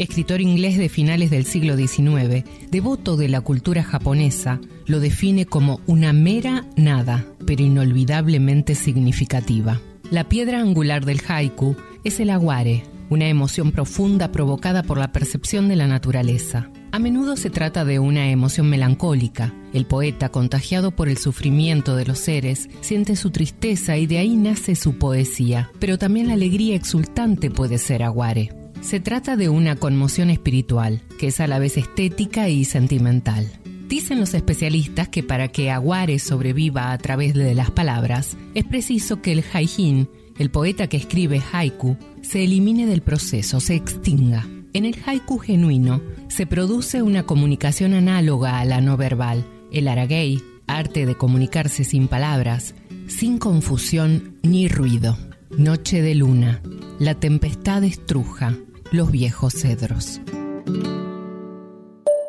[0.01, 5.81] escritor inglés de finales del siglo XIX, devoto de la cultura japonesa, lo define como
[5.87, 9.79] una mera nada, pero inolvidablemente significativa.
[10.11, 15.69] La piedra angular del haiku es el aguare, una emoción profunda provocada por la percepción
[15.69, 16.71] de la naturaleza.
[16.93, 19.55] A menudo se trata de una emoción melancólica.
[19.75, 24.35] El poeta, contagiado por el sufrimiento de los seres, siente su tristeza y de ahí
[24.35, 25.71] nace su poesía.
[25.79, 28.60] Pero también la alegría exultante puede ser aguare.
[28.81, 33.47] Se trata de una conmoción espiritual, que es a la vez estética y sentimental.
[33.89, 39.21] Dicen los especialistas que para que Aguare sobreviva a través de las palabras, es preciso
[39.21, 40.09] que el haijin,
[40.39, 44.47] el poeta que escribe haiku, se elimine del proceso, se extinga.
[44.73, 50.41] En el haiku genuino se produce una comunicación análoga a la no verbal, el aragei,
[50.67, 52.75] arte de comunicarse sin palabras,
[53.09, 55.19] sin confusión ni ruido.
[55.51, 56.63] Noche de luna,
[57.01, 58.57] la tempestad estruja,
[58.93, 60.21] los viejos cedros.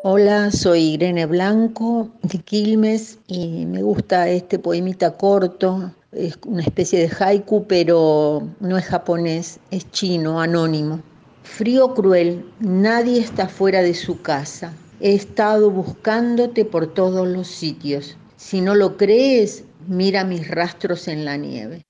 [0.04, 5.92] Hola, soy Irene Blanco de Quilmes y me gusta este poemita corto.
[6.12, 11.00] Es una especie de haiku, pero no es japonés, es chino, anónimo.
[11.42, 14.72] Frío cruel, nadie está fuera de su casa.
[15.00, 18.16] He estado buscándote por todos los sitios.
[18.36, 21.86] Si no lo crees, mira mis rastros en la nieve.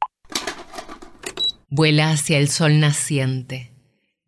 [1.69, 3.72] Vuela hacia el sol naciente,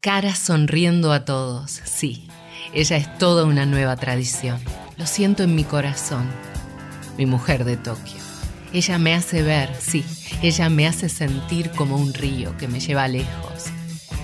[0.05, 2.29] cara sonriendo a todos, sí.
[2.75, 4.61] Ella es toda una nueva tradición.
[4.99, 6.31] Lo siento en mi corazón.
[7.17, 8.21] Mi mujer de Tokio.
[8.75, 10.05] Ella me hace ver, sí,
[10.43, 13.65] ella me hace sentir como un río que me lleva lejos.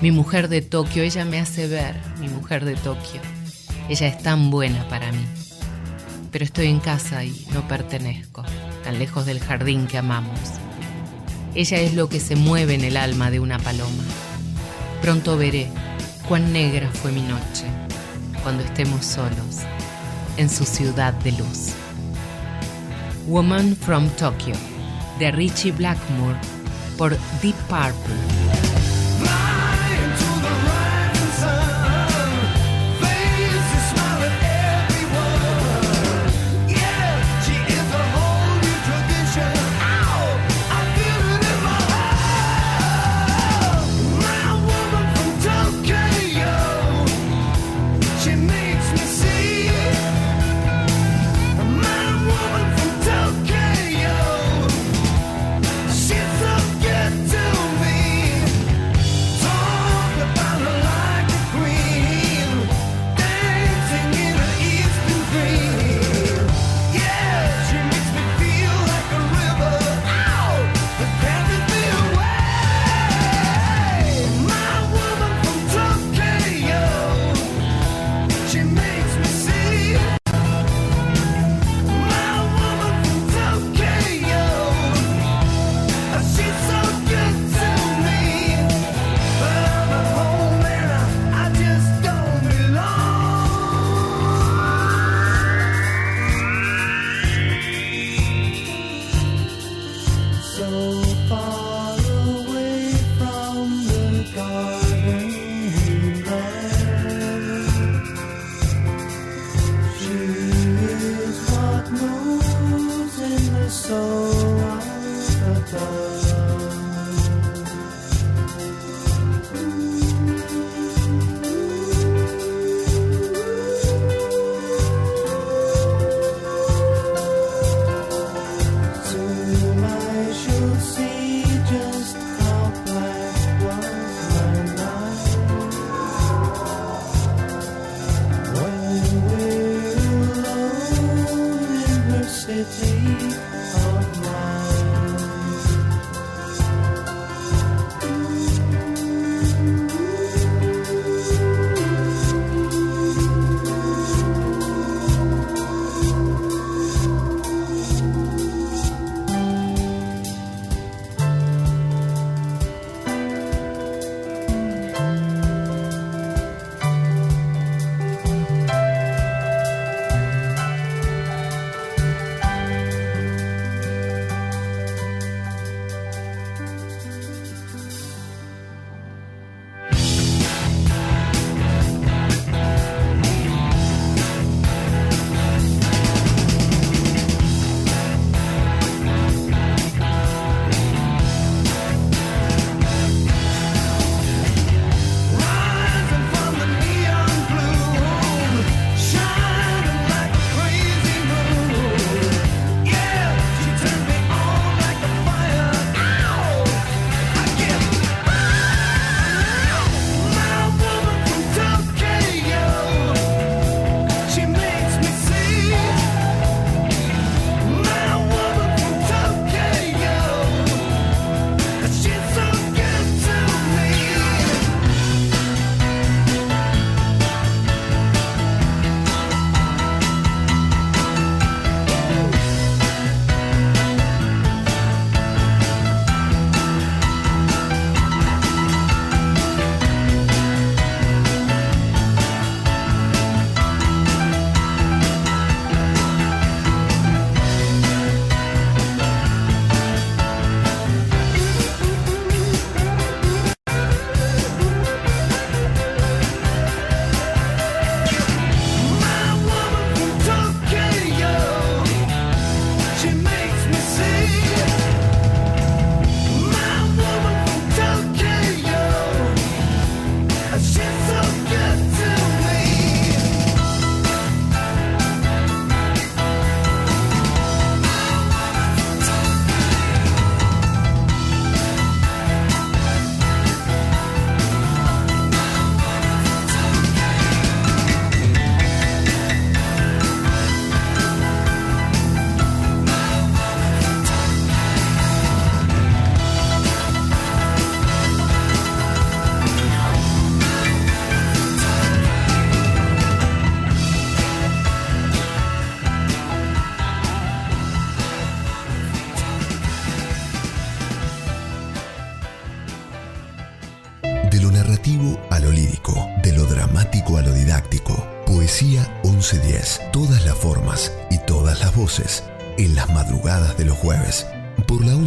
[0.03, 3.23] Mi mujer de Tokio, ella me hace ver, mi mujer de Tokio.
[3.89, 5.25] Ella es tan buena para mí.
[6.31, 8.45] Pero estoy en casa y no pertenezco,
[8.85, 10.41] tan lejos del jardín que amamos.
[11.55, 14.05] Ella es lo que se mueve en el alma de una paloma.
[15.03, 15.69] Pronto veré
[16.29, 17.65] cuán negra fue mi noche
[18.43, 19.61] cuando estemos solos
[20.37, 21.73] en su ciudad de luz.
[23.27, 24.55] Woman from Tokyo,
[25.19, 26.39] de Richie Blackmore,
[26.99, 28.60] por Deep Purple.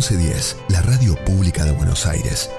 [0.04, 2.52] 1110, la radio pública de Buenos Aires.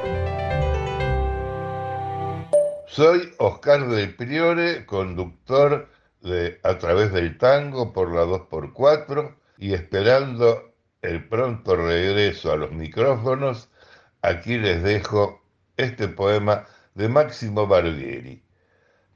[2.86, 5.90] Soy Oscar del Priore, conductor
[6.22, 10.72] de A través del tango por la 2x4 y esperando
[11.02, 13.68] el pronto regreso a los micrófonos,
[14.22, 15.42] aquí les dejo
[15.76, 16.64] este poema
[16.94, 18.42] de Máximo Barbieri.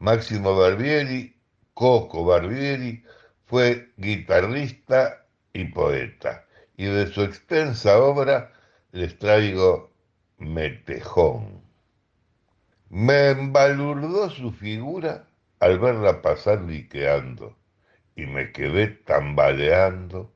[0.00, 1.34] Máximo Barbieri,
[1.72, 3.02] Coco Barbieri,
[3.46, 5.24] fue guitarrista
[5.54, 6.44] y poeta,
[6.78, 8.52] y de su extensa obra
[8.92, 9.90] les traigo
[10.38, 11.60] Metejón.
[12.88, 15.26] Me embalurdó su figura
[15.58, 17.56] al verla pasar liqueando,
[18.14, 20.32] y me quedé tambaleando,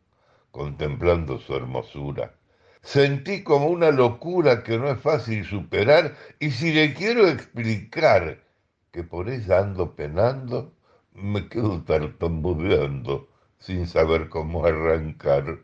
[0.51, 2.35] contemplando su hermosura.
[2.83, 8.43] Sentí como una locura que no es fácil superar, y si le quiero explicar
[8.91, 10.75] que por ella ando penando,
[11.13, 13.29] me quedo tartamudeando,
[13.61, 15.61] sin saber cómo arrancar.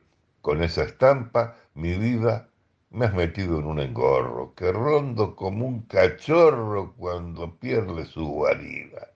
[0.49, 2.49] Con esa estampa, mi vida
[2.89, 9.11] me has metido en un engorro, que rondo como un cachorro cuando pierde su guarida.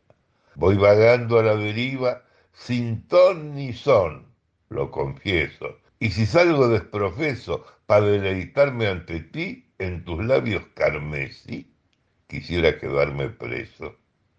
[0.57, 2.22] Voy vagando a la deriva
[2.53, 4.26] sin ton ni son,
[4.68, 5.78] lo confieso.
[5.99, 11.74] Y si salgo desprofeso para deleitarme ante ti en tus labios carmesí,
[12.26, 13.97] quisiera quedarme preso.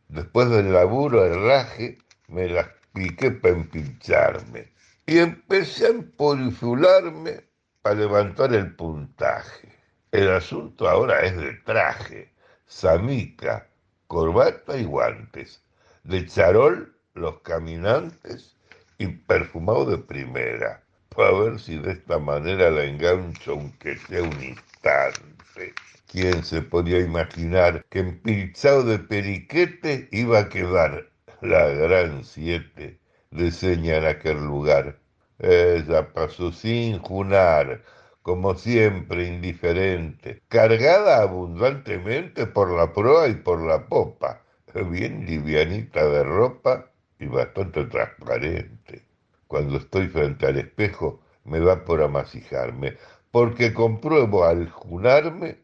[0.10, 4.73] Después del laburo herraje, me las piqué para empincharme
[5.06, 7.44] y empecé a emporifularme
[7.82, 9.70] para levantar el puntaje.
[10.12, 12.32] El asunto ahora es de traje,
[12.66, 13.68] samica,
[14.08, 15.62] corbata y guantes,
[16.04, 18.56] de charol los caminantes
[18.98, 24.44] y perfumado de primera, para ver si de esta manera la engancho aunque sea un
[24.44, 25.74] instante.
[26.08, 31.10] ¿Quién se podía imaginar que empilchado de periquete iba a quedar
[31.42, 33.00] la gran siete
[33.34, 35.00] de seña en aquel lugar?
[35.40, 37.82] Ella pasó sin junar,
[38.22, 44.42] como siempre indiferente, cargada abundantemente por la proa y por la popa,
[44.90, 49.04] bien livianita de ropa y bastante transparente.
[49.48, 52.98] Cuando estoy frente al espejo me da por amasijarme,
[53.32, 55.63] porque compruebo al junarme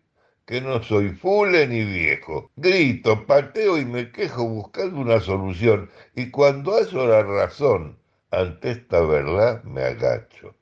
[0.49, 2.49] que no soy fule ni viejo.
[2.55, 7.99] Grito, pateo y me quejo buscando una solución, y cuando hallo la razón
[8.31, 10.55] ante esta verdad me agacho,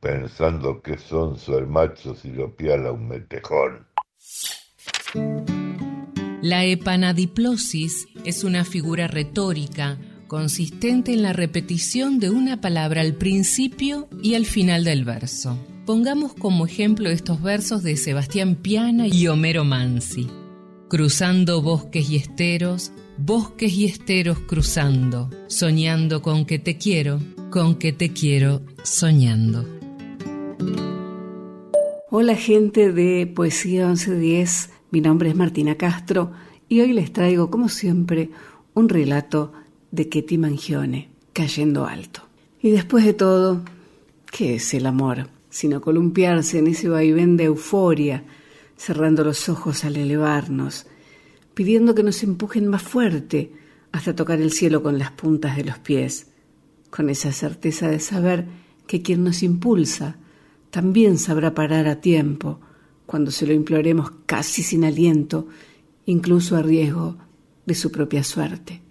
[0.00, 3.86] pensando que sonso el macho si lo piala un metejón.
[6.40, 9.98] La epanadiplosis es una figura retórica
[10.28, 15.58] consistente en la repetición de una palabra al principio y al final del verso.
[15.86, 20.28] Pongamos como ejemplo estos versos de Sebastián Piana y Homero Mansi.
[20.88, 27.18] Cruzando bosques y esteros, bosques y esteros cruzando, soñando con que te quiero,
[27.50, 29.66] con que te quiero, soñando.
[32.10, 36.32] Hola gente de Poesía 1110, mi nombre es Martina Castro
[36.68, 38.30] y hoy les traigo, como siempre,
[38.74, 39.54] un relato
[39.90, 42.20] de Ketty Mangione, Cayendo Alto.
[42.60, 43.62] Y después de todo,
[44.30, 45.39] ¿qué es el amor?
[45.50, 48.24] Sino columpiarse en ese vaivén de euforia,
[48.76, 50.86] cerrando los ojos al elevarnos,
[51.52, 53.52] pidiendo que nos empujen más fuerte
[53.92, 56.28] hasta tocar el cielo con las puntas de los pies,
[56.88, 58.46] con esa certeza de saber
[58.86, 60.16] que quien nos impulsa
[60.70, 62.60] también sabrá parar a tiempo
[63.06, 65.48] cuando se lo imploremos casi sin aliento,
[66.06, 67.16] incluso a riesgo
[67.66, 68.82] de su propia suerte.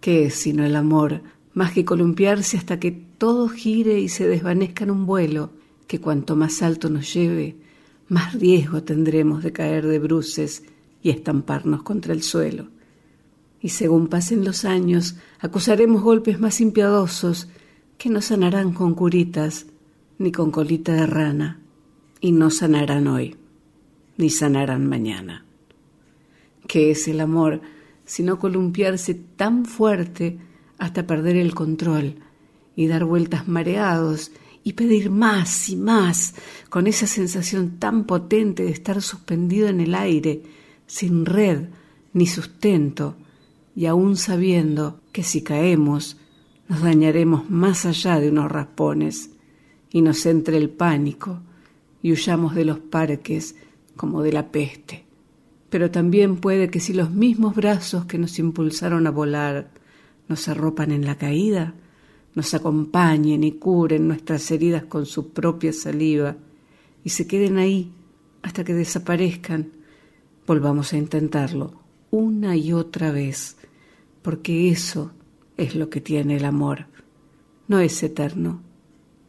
[0.00, 1.22] ¿Qué es sino el amor,
[1.54, 5.50] más que columpiarse hasta que todo gire y se desvanezca en un vuelo,
[5.88, 7.56] que cuanto más alto nos lleve,
[8.06, 10.62] más riesgo tendremos de caer de bruces
[11.02, 12.68] y estamparnos contra el suelo.
[13.60, 17.48] Y según pasen los años, acusaremos golpes más impiadosos
[17.98, 19.66] que no sanarán con curitas
[20.18, 21.60] ni con colita de rana,
[22.20, 23.36] y no sanarán hoy,
[24.16, 25.44] ni sanarán mañana.
[26.66, 27.60] ¿Qué es el amor
[28.08, 30.38] sino columpiarse tan fuerte
[30.78, 32.14] hasta perder el control
[32.74, 34.32] y dar vueltas mareados
[34.64, 36.34] y pedir más y más
[36.68, 40.42] con esa sensación tan potente de estar suspendido en el aire,
[40.86, 41.68] sin red
[42.12, 43.16] ni sustento,
[43.74, 46.16] y aún sabiendo que si caemos
[46.68, 49.30] nos dañaremos más allá de unos raspones,
[49.90, 51.40] y nos entre el pánico
[52.02, 53.56] y huyamos de los parques
[53.96, 55.04] como de la peste.
[55.70, 59.70] Pero también puede que si los mismos brazos que nos impulsaron a volar
[60.28, 61.74] nos arropan en la caída,
[62.38, 66.36] nos acompañen y curen nuestras heridas con su propia saliva
[67.02, 67.90] y se queden ahí
[68.42, 69.72] hasta que desaparezcan,
[70.46, 71.72] volvamos a intentarlo
[72.12, 73.56] una y otra vez,
[74.22, 75.10] porque eso
[75.56, 76.86] es lo que tiene el amor.
[77.66, 78.62] No es eterno,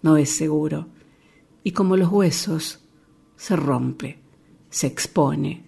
[0.03, 0.85] no es seguro,
[1.63, 2.79] y como los huesos,
[3.35, 4.19] se rompe,
[4.69, 5.63] se expone,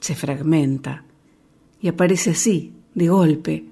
[0.00, 1.04] se fragmenta,
[1.82, 3.66] y aparece así, de golpe,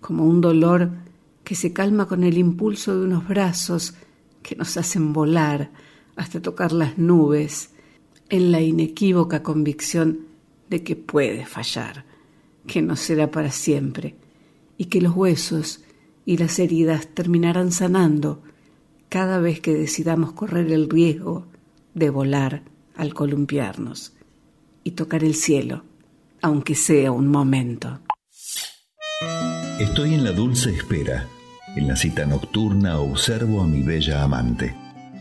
[0.00, 1.07] como un dolor
[1.48, 3.94] que se calma con el impulso de unos brazos
[4.42, 5.70] que nos hacen volar
[6.14, 7.70] hasta tocar las nubes,
[8.28, 10.26] en la inequívoca convicción
[10.68, 12.04] de que puede fallar,
[12.66, 14.14] que no será para siempre,
[14.76, 15.80] y que los huesos
[16.26, 18.42] y las heridas terminarán sanando
[19.08, 21.46] cada vez que decidamos correr el riesgo
[21.94, 22.62] de volar
[22.94, 24.12] al columpiarnos
[24.84, 25.82] y tocar el cielo,
[26.42, 28.00] aunque sea un momento.
[29.80, 31.26] Estoy en la dulce espera.
[31.76, 34.74] En la cita nocturna observo a mi bella amante.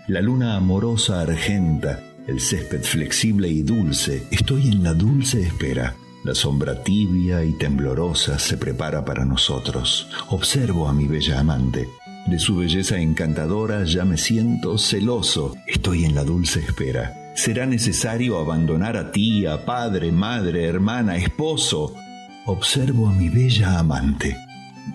[0.08, 4.28] La luna amorosa argenta, el césped flexible y dulce.
[4.32, 5.96] Estoy en la dulce espera.
[6.24, 10.10] La sombra tibia y temblorosa se prepara para nosotros.
[10.30, 11.88] Observo a mi bella amante.
[12.26, 15.56] De su belleza encantadora ya me siento celoso.
[15.68, 17.34] Estoy en la dulce espera.
[17.36, 21.94] Será necesario abandonar a tía, padre, madre, hermana, esposo.
[22.46, 24.36] Observo a mi bella amante.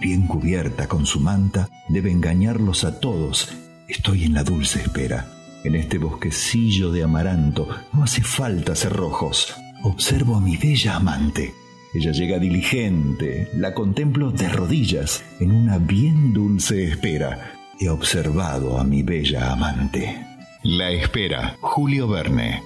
[0.01, 3.57] Bien cubierta con su manta, debe engañarlos a todos.
[3.89, 5.27] Estoy en la dulce espera.
[5.65, 9.55] En este bosquecillo de amaranto no hace falta cerrojos.
[9.85, 11.55] Observo a mi bella amante.
[11.95, 17.53] Ella llega diligente, la contemplo de rodillas en una bien dulce espera.
[17.79, 20.27] He observado a mi bella amante.
[20.63, 22.63] La espera, Julio Verne.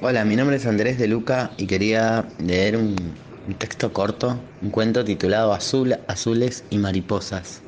[0.00, 2.94] Hola, mi nombre es Andrés de Luca y quería leer un,
[3.46, 7.60] un texto corto, un cuento titulado Azul, Azules y Mariposas.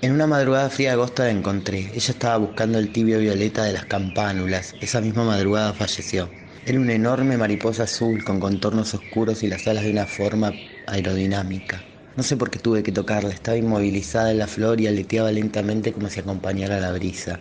[0.00, 1.90] En una madrugada fría de agosto la encontré.
[1.94, 4.74] Ella estaba buscando el tibio violeta de las campánulas.
[4.80, 6.28] Esa misma madrugada falleció.
[6.66, 10.52] Era una enorme mariposa azul con contornos oscuros y las alas de una forma
[10.86, 11.82] aerodinámica.
[12.16, 13.30] No sé por qué tuve que tocarla.
[13.30, 17.40] Estaba inmovilizada en la flor y aleteaba lentamente como si acompañara la brisa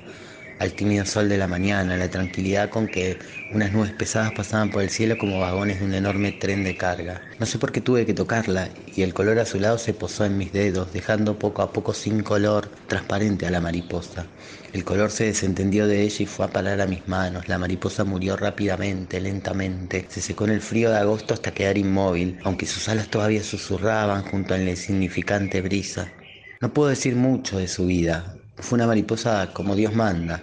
[0.64, 3.20] al tímido sol de la mañana, la tranquilidad con que
[3.52, 7.22] unas nubes pesadas pasaban por el cielo como vagones de un enorme tren de carga.
[7.38, 10.54] No sé por qué tuve que tocarla y el color azulado se posó en mis
[10.54, 14.26] dedos, dejando poco a poco sin color transparente a la mariposa.
[14.72, 17.50] El color se desentendió de ella y fue a parar a mis manos.
[17.50, 20.06] La mariposa murió rápidamente, lentamente.
[20.10, 24.24] Se secó en el frío de agosto hasta quedar inmóvil, aunque sus alas todavía susurraban
[24.24, 26.14] junto a la insignificante brisa.
[26.62, 28.38] No puedo decir mucho de su vida.
[28.56, 30.42] Fue una mariposa como Dios manda.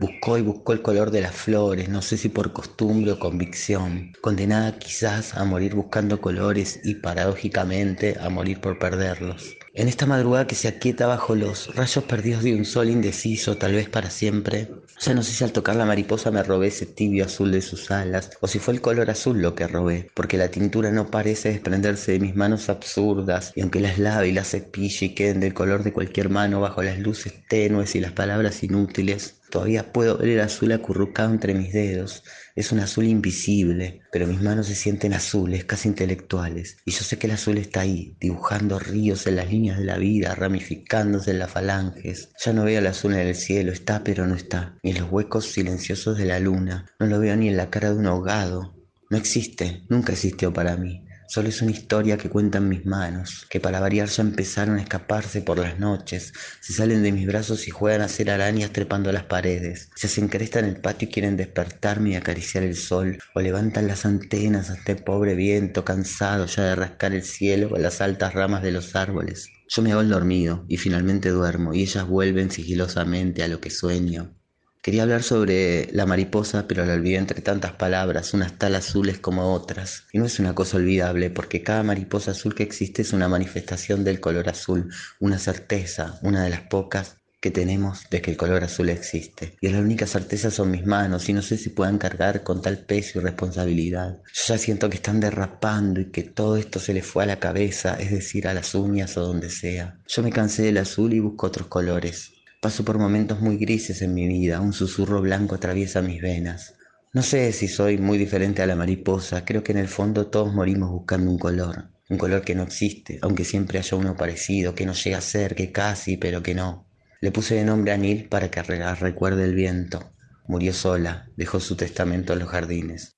[0.00, 4.14] Buscó y buscó el color de las flores, no sé si por costumbre o convicción,
[4.22, 9.58] condenada quizás a morir buscando colores y paradójicamente a morir por perderlos.
[9.74, 13.74] En esta madrugada que se aquieta bajo los rayos perdidos de un sol indeciso, tal
[13.74, 17.26] vez para siempre, ya no sé si al tocar la mariposa me robé ese tibio
[17.26, 20.50] azul de sus alas, o si fue el color azul lo que robé, porque la
[20.50, 25.06] tintura no parece desprenderse de mis manos absurdas, y aunque las lave y las cepille
[25.06, 29.39] y queden del color de cualquier mano bajo las luces tenues y las palabras inútiles,
[29.50, 32.22] Todavía puedo ver el azul acurrucado entre mis dedos.
[32.54, 36.76] Es un azul invisible, pero mis manos se sienten azules, casi intelectuales.
[36.84, 39.98] Y yo sé que el azul está ahí, dibujando ríos en las líneas de la
[39.98, 42.30] vida, ramificándose en las falanges.
[42.44, 45.10] Ya no veo el azul en el cielo, está pero no está, ni en los
[45.10, 46.86] huecos silenciosos de la luna.
[47.00, 48.76] No lo veo ni en la cara de un ahogado.
[49.10, 51.04] No existe, nunca existió para mí.
[51.30, 55.42] Solo es una historia que cuentan mis manos, que para variar ya empezaron a escaparse
[55.42, 59.22] por las noches, se salen de mis brazos y juegan a hacer arañas trepando las
[59.22, 63.40] paredes, se hacen cresta en el patio y quieren despertarme y acariciar el sol, o
[63.40, 68.00] levantan las antenas hasta el pobre viento cansado ya de rascar el cielo o las
[68.00, 69.50] altas ramas de los árboles.
[69.68, 73.70] Yo me hago el dormido y finalmente duermo y ellas vuelven sigilosamente a lo que
[73.70, 74.34] sueño,
[74.82, 79.52] Quería hablar sobre la mariposa, pero la olvidé entre tantas palabras, unas tal azules como
[79.52, 80.04] otras.
[80.10, 84.04] Y no es una cosa olvidable, porque cada mariposa azul que existe es una manifestación
[84.04, 88.64] del color azul, una certeza, una de las pocas que tenemos de que el color
[88.64, 89.54] azul existe.
[89.60, 92.78] Y la única certeza son mis manos, y no sé si puedan cargar con tal
[92.78, 94.22] peso y responsabilidad.
[94.32, 97.38] Yo ya siento que están derrapando y que todo esto se les fue a la
[97.38, 100.00] cabeza, es decir, a las uñas o donde sea.
[100.06, 102.32] Yo me cansé del azul y busco otros colores.
[102.60, 106.74] Paso por momentos muy grises en mi vida, un susurro blanco atraviesa mis venas.
[107.12, 110.52] No sé si soy muy diferente a la mariposa, creo que en el fondo todos
[110.52, 114.84] morimos buscando un color, un color que no existe, aunque siempre haya uno parecido, que
[114.86, 116.86] no llega a ser, que casi, pero que no.
[117.22, 120.12] Le puse de nombre a Nil para que re- recuerde el viento.
[120.46, 123.16] Murió sola, dejó su testamento en los jardines.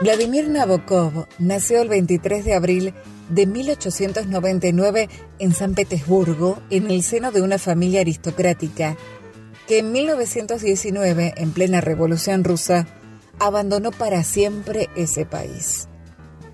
[0.00, 2.94] Vladimir Nabokov nació el 23 de abril
[3.28, 5.08] de 1899
[5.38, 8.96] en San Petersburgo, en el seno de una familia aristocrática,
[9.66, 12.86] que en 1919, en plena Revolución Rusa,
[13.38, 15.88] abandonó para siempre ese país.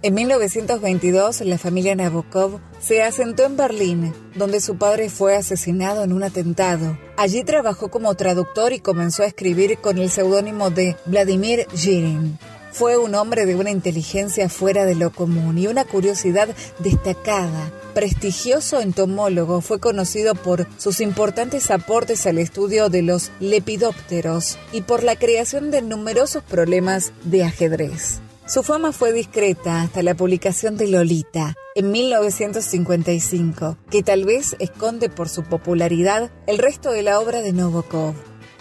[0.05, 6.13] En 1922, la familia Nabokov se asentó en Berlín, donde su padre fue asesinado en
[6.13, 6.99] un atentado.
[7.17, 12.37] Allí trabajó como traductor y comenzó a escribir con el seudónimo de Vladimir Girin.
[12.73, 16.49] Fue un hombre de una inteligencia fuera de lo común y una curiosidad
[16.79, 17.71] destacada.
[17.93, 25.03] Prestigioso entomólogo, fue conocido por sus importantes aportes al estudio de los lepidópteros y por
[25.03, 28.21] la creación de numerosos problemas de ajedrez.
[28.47, 35.11] Su fama fue discreta hasta la publicación de Lolita en 1955, que tal vez esconde
[35.11, 38.15] por su popularidad el resto de la obra de Nabokov.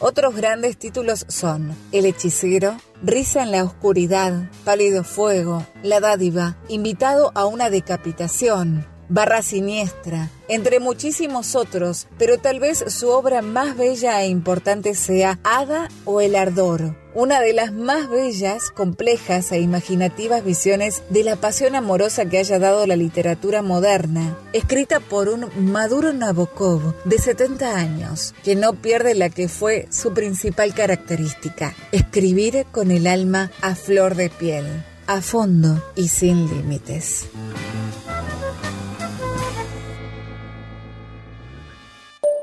[0.03, 7.31] Otros grandes títulos son El hechicero, Risa en la oscuridad, Pálido fuego, La dádiva, Invitado
[7.35, 14.23] a una decapitación, Barra Siniestra, entre muchísimos otros, pero tal vez su obra más bella
[14.23, 20.43] e importante sea Hada o El Ardor, una de las más bellas, complejas e imaginativas
[20.43, 26.13] visiones de la pasión amorosa que haya dado la literatura moderna, escrita por un maduro
[26.13, 32.91] Nabokov de 70 años, que no pierde la que fue su principal característica, escribir con
[32.91, 34.65] el alma a flor de piel,
[35.07, 37.27] a fondo y sin límites.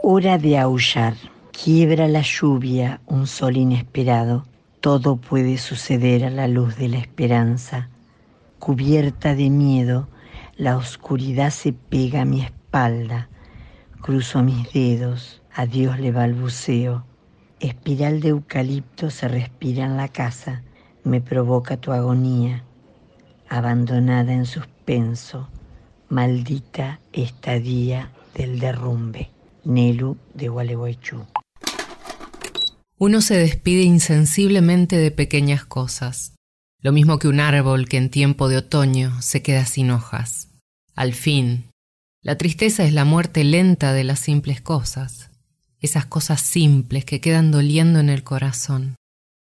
[0.02, 1.14] Hora de aullar.
[1.52, 4.46] Quiebra la lluvia, un sol inesperado.
[4.80, 7.88] Todo puede suceder a la luz de la esperanza.
[8.60, 10.08] Cubierta de miedo,
[10.56, 13.28] la oscuridad se pega a mi espalda.
[14.00, 17.04] Cruzo mis dedos, a Dios le balbuceo.
[17.58, 20.62] Espiral de eucalipto se respira en la casa.
[21.02, 22.62] Me provoca tu agonía.
[23.48, 25.48] Abandonada en suspenso,
[26.08, 29.30] maldita estadía del derrumbe.
[29.64, 31.26] Nelu de Gualeguaychú.
[33.01, 36.34] Uno se despide insensiblemente de pequeñas cosas,
[36.80, 40.49] lo mismo que un árbol que en tiempo de otoño se queda sin hojas.
[40.96, 41.70] Al fin,
[42.22, 45.30] la tristeza es la muerte lenta de las simples cosas,
[45.80, 48.96] esas cosas simples que quedan doliendo en el corazón.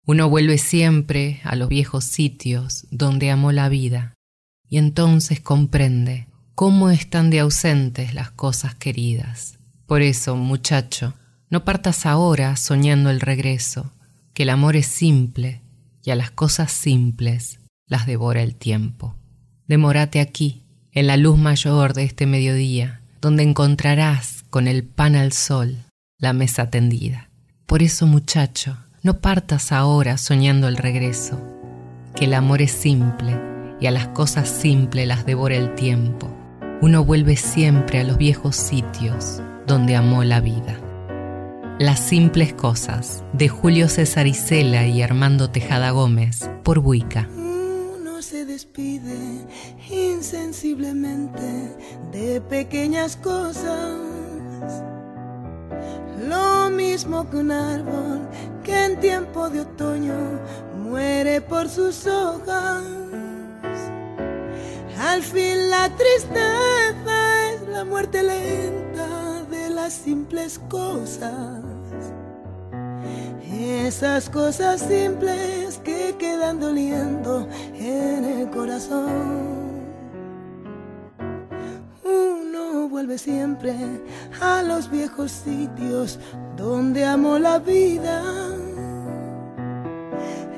[0.04, 4.16] Uno vuelve siempre a los viejos sitios donde amó la vida,
[4.68, 9.60] y entonces comprende cómo están de ausentes las cosas queridas.
[9.86, 11.14] Por eso, muchacho,
[11.54, 13.94] no partas ahora soñando el regreso,
[14.34, 15.62] que el amor es simple
[16.04, 19.14] y a las cosas simples las devora el tiempo.
[19.68, 25.32] Demórate aquí, en la luz mayor de este mediodía, donde encontrarás con el pan al
[25.32, 25.78] sol
[26.18, 27.30] la mesa tendida.
[27.68, 31.40] Por eso, muchacho, no partas ahora soñando el regreso,
[32.16, 33.40] que el amor es simple
[33.80, 36.36] y a las cosas simples las devora el tiempo.
[36.82, 40.80] Uno vuelve siempre a los viejos sitios donde amó la vida.
[41.80, 47.28] Las simples cosas de Julio César Isela y Armando Tejada Gómez por Buica.
[47.36, 49.18] Uno se despide
[49.90, 51.76] insensiblemente
[52.12, 53.98] de pequeñas cosas.
[56.28, 58.30] Lo mismo que un árbol
[58.64, 60.40] que en tiempo de otoño
[60.78, 62.84] muere por sus hojas.
[65.00, 71.63] Al fin la tristeza es la muerte lenta de las simples cosas.
[73.54, 79.84] Esas cosas simples que quedan doliendo en el corazón.
[82.04, 83.76] Uno vuelve siempre
[84.42, 86.18] a los viejos sitios
[86.58, 88.24] donde amó la vida.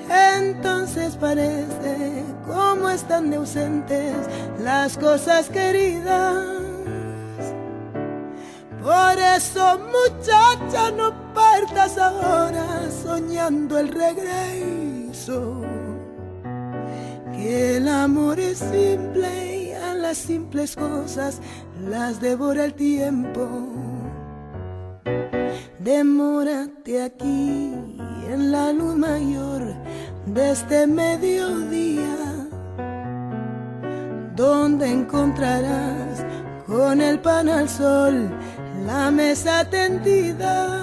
[0.10, 4.16] Entonces parece como están de ausentes
[4.64, 6.65] las cosas queridas.
[8.86, 15.62] Por eso, muchacha, no partas ahora soñando el regreso.
[17.34, 21.42] Que el amor es simple y a las simples cosas
[21.84, 23.48] las devora el tiempo.
[25.80, 27.74] Demórate aquí
[28.30, 29.64] en la luz mayor
[30.28, 32.48] de este mediodía,
[34.36, 36.24] donde encontrarás
[36.68, 38.30] con el pan al sol
[38.86, 40.82] la mesa tendida.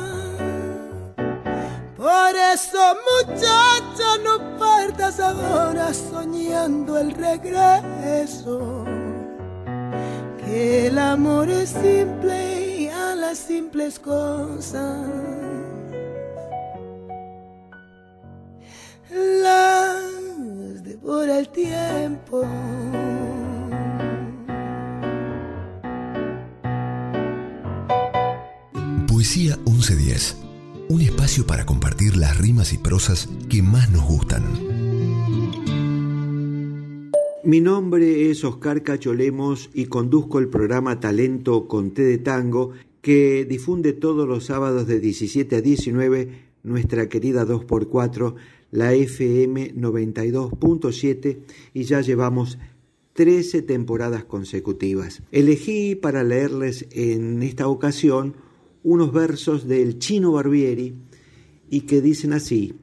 [1.97, 8.85] Por eso, muchacha, no partas ahora soñando el regreso.
[10.45, 15.07] Que el amor es simple y a las simples cosas
[19.43, 22.45] las devora el tiempo.
[29.33, 30.37] Poesía 1110.
[30.91, 34.45] Un espacio para compartir las rimas y prosas que más nos gustan.
[37.43, 43.47] Mi nombre es Oscar Cacholemos y conduzco el programa Talento con Té de Tango que
[43.47, 46.29] difunde todos los sábados de 17 a 19
[46.63, 48.35] nuestra querida 2x4,
[48.71, 51.39] la FM 92.7
[51.73, 52.59] y ya llevamos
[53.15, 55.23] 13 temporadas consecutivas.
[55.33, 58.35] Elegí para leerles en esta ocasión
[58.83, 60.95] unos versos del Chino Barbieri
[61.71, 62.75] y que dicen así.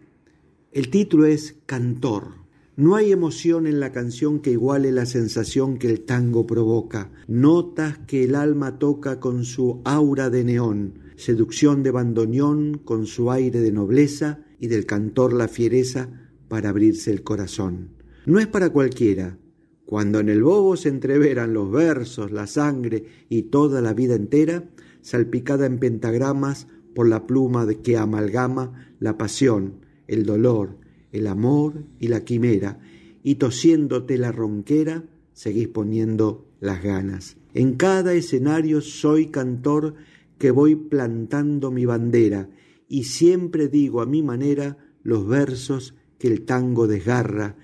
[0.71, 2.39] El título es Cantor.
[2.75, 7.97] No hay emoción en la canción que iguale la sensación que el tango provoca, notas
[8.07, 13.59] que el alma toca con su aura de neón, seducción de bandoneón con su aire
[13.59, 16.09] de nobleza y del cantor la fiereza
[16.47, 17.89] para abrirse el corazón.
[18.25, 19.37] No es para cualquiera.
[19.85, 24.69] Cuando en el bobo se entreveran los versos, la sangre y toda la vida entera,
[25.09, 30.77] salpicada en pentagramas por la pluma de que amalgama la pasión, el dolor,
[31.11, 32.79] el amor y la quimera,
[33.23, 37.37] y tosiéndote la ronquera, seguís poniendo las ganas.
[37.55, 39.95] En cada escenario soy cantor
[40.37, 42.47] que voy plantando mi bandera,
[42.87, 47.55] y siempre digo a mi manera los versos que el tango desgarra,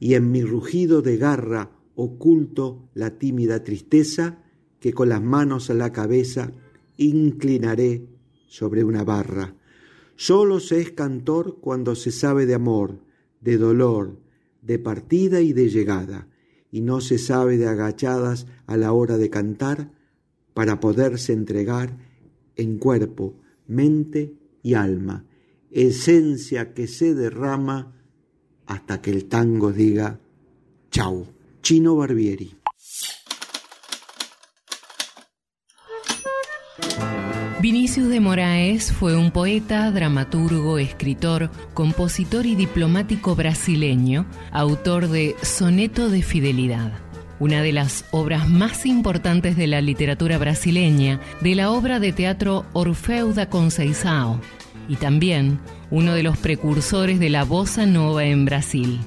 [0.00, 4.42] y en mi rugido de garra oculto la tímida tristeza
[4.80, 6.52] que con las manos a la cabeza
[6.96, 8.06] inclinaré
[8.46, 9.54] sobre una barra.
[10.16, 13.00] Solo se es cantor cuando se sabe de amor,
[13.40, 14.18] de dolor,
[14.62, 16.28] de partida y de llegada,
[16.70, 19.92] y no se sabe de agachadas a la hora de cantar
[20.54, 21.98] para poderse entregar
[22.56, 25.26] en cuerpo, mente y alma,
[25.70, 27.94] esencia que se derrama
[28.66, 30.20] hasta que el tango diga
[30.90, 31.26] chau.
[31.62, 32.65] Chino Barbieri.
[37.60, 46.08] Vinicius de Moraes fue un poeta, dramaturgo, escritor, compositor y diplomático brasileño, autor de Soneto
[46.08, 46.92] de Fidelidad,
[47.40, 52.66] una de las obras más importantes de la literatura brasileña, de la obra de teatro
[52.72, 54.40] Orfeu da Conceição,
[54.86, 55.58] y también
[55.90, 59.00] uno de los precursores de la bossa nova en Brasil.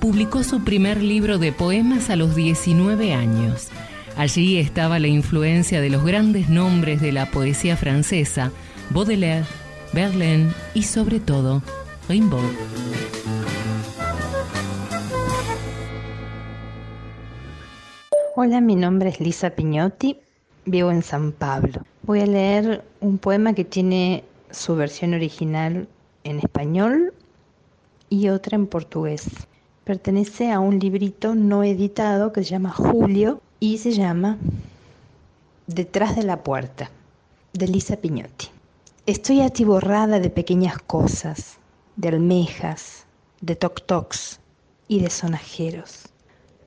[0.00, 3.68] Publicó su primer libro de poemas a los 19 años.
[4.16, 8.50] Allí estaba la influencia de los grandes nombres de la poesía francesa,
[8.88, 9.44] Baudelaire,
[9.92, 11.62] Verlaine y sobre todo
[12.08, 12.40] Rimbaud.
[18.36, 20.18] Hola, mi nombre es Lisa Piñotti,
[20.64, 21.82] vivo en San Pablo.
[22.02, 25.88] Voy a leer un poema que tiene su versión original
[26.24, 27.12] en español
[28.08, 29.28] y otra en portugués.
[29.84, 34.38] Pertenece a un librito no editado que se llama Julio y se llama
[35.66, 36.90] Detrás de la puerta,
[37.52, 38.48] de Lisa Piñotti.
[39.06, 41.56] Estoy atiborrada de pequeñas cosas,
[41.96, 43.06] de almejas,
[43.40, 44.40] de toc-tocs
[44.88, 46.08] y de sonajeros.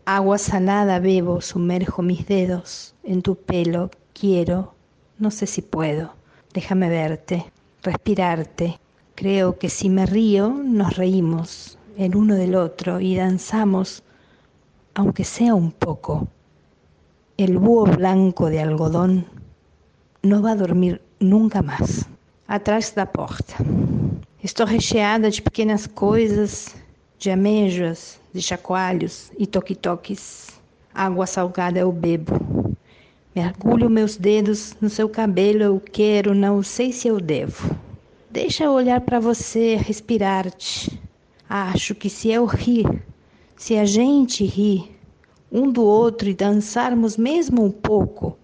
[0.05, 4.73] Agua salada bebo, sumerjo mis dedos en tu pelo, quiero,
[5.19, 6.13] no sé si puedo.
[6.53, 7.45] Déjame verte,
[7.83, 8.79] respirarte.
[9.13, 14.01] Creo que si me río, nos reímos el uno del otro y danzamos,
[14.95, 16.27] aunque sea un poco.
[17.39, 19.25] El búho blanco de algodón
[20.23, 22.05] no va a dormir nunca más.
[22.45, 23.55] Atrás da porta.
[24.43, 26.75] Estou recheada de pequenas coisas,
[27.17, 30.49] de ameijas, de chacoalhos e toque-toques.
[30.93, 32.75] Água salgada eu bebo.
[33.33, 37.73] Mergulho meus dedos no seu cabelo, eu quero, não sei se eu devo.
[38.29, 41.01] Deixa eu olhar para você, respirar-te.
[41.47, 43.01] Acho que se eu rir,
[43.55, 44.98] se a gente rir
[45.51, 48.37] um do outro e dançarmos mesmo um pouco,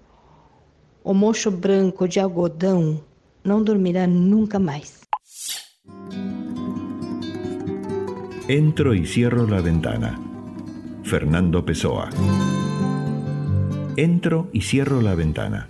[1.03, 2.99] o mocho branco de algodão
[3.43, 5.01] não dormirá nunca mais.
[8.47, 10.19] Entro y cierro la ventana.
[11.03, 12.09] Fernando Pessoa.
[13.97, 15.67] Entro y cierro la ventana.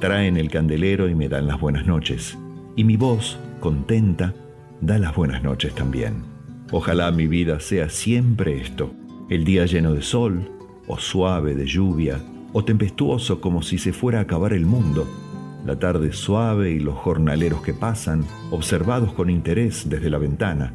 [0.00, 2.38] Traen el candelero y me dan las buenas noches.
[2.76, 4.34] Y mi voz, contenta,
[4.80, 6.24] da las buenas noches también.
[6.70, 8.90] Ojalá mi vida sea siempre esto.
[9.30, 10.50] El día lleno de sol,
[10.86, 12.20] o suave de lluvia,
[12.52, 15.08] o tempestuoso como si se fuera a acabar el mundo.
[15.66, 20.74] La tarde suave y los jornaleros que pasan, observados con interés desde la ventana.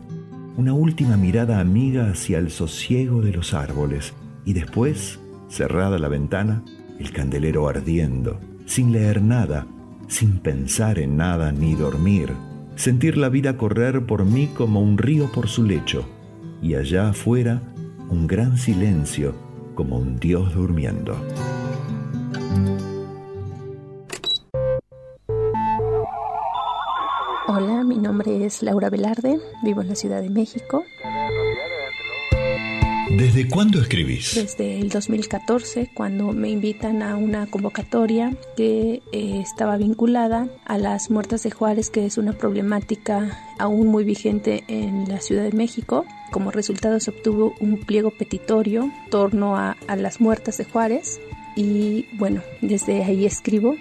[0.57, 4.13] Una última mirada amiga hacia el sosiego de los árboles.
[4.45, 6.63] Y después, cerrada la ventana,
[6.99, 9.67] el candelero ardiendo, sin leer nada,
[10.07, 12.33] sin pensar en nada ni dormir.
[12.75, 16.05] Sentir la vida correr por mí como un río por su lecho.
[16.61, 17.61] Y allá afuera,
[18.09, 19.48] un gran silencio
[19.79, 21.15] como un dios durmiendo.
[27.47, 30.83] Hola, mi nombre es Laura Velarde, vivo en la Ciudad de México.
[33.17, 34.35] ¿Desde cuándo escribís?
[34.35, 41.09] Desde el 2014, cuando me invitan a una convocatoria que eh, estaba vinculada a las
[41.09, 46.05] muertas de Juárez, que es una problemática aún muy vigente en la Ciudad de México.
[46.31, 51.19] Como resultado se obtuvo un pliego petitorio torno a, a las muertas de Juárez
[51.55, 53.75] y bueno, desde ahí escribo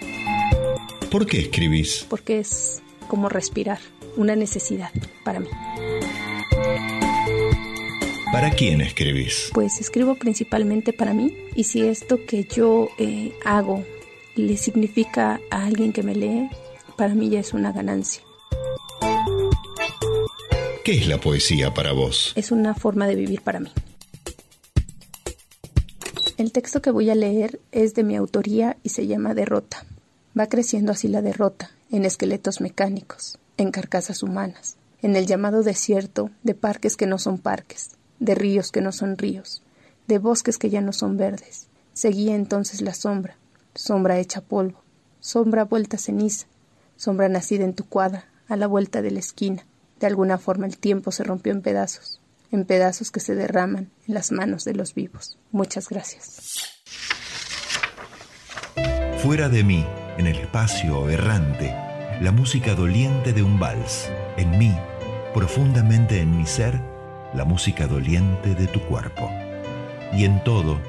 [1.11, 2.05] ¿Por qué escribís?
[2.09, 3.79] porque es como respirar,
[4.17, 4.91] una necesidad
[5.23, 5.47] para mí.
[8.31, 9.49] ¿Para quién escribís?
[9.53, 13.83] Pues escribo principalmente para mí y si esto que yo eh, hago
[14.35, 16.47] le significa a alguien que me lee,
[16.95, 18.21] para mí ya es una ganancia.
[20.89, 22.33] ¿Qué es la poesía para vos?
[22.35, 23.71] Es una forma de vivir para mí.
[26.35, 29.85] El texto que voy a leer es de mi autoría y se llama Derrota.
[30.35, 36.31] Va creciendo así la derrota, en esqueletos mecánicos, en carcasas humanas, en el llamado desierto
[36.41, 39.61] de parques que no son parques, de ríos que no son ríos,
[40.07, 41.67] de bosques que ya no son verdes.
[41.93, 43.37] Seguía entonces la sombra,
[43.75, 44.81] sombra hecha polvo,
[45.19, 46.47] sombra vuelta ceniza,
[46.97, 49.67] sombra nacida en tu cuadra, a la vuelta de la esquina.
[49.99, 52.21] De alguna forma el tiempo se rompió en pedazos,
[52.51, 55.37] en pedazos que se derraman en las manos de los vivos.
[55.51, 56.75] Muchas gracias.
[59.21, 59.85] Fuera de mí,
[60.17, 61.75] en el espacio errante,
[62.21, 64.09] la música doliente de un vals.
[64.37, 64.73] En mí,
[65.33, 66.79] profundamente en mi ser,
[67.33, 69.29] la música doliente de tu cuerpo.
[70.13, 70.79] Y en todo,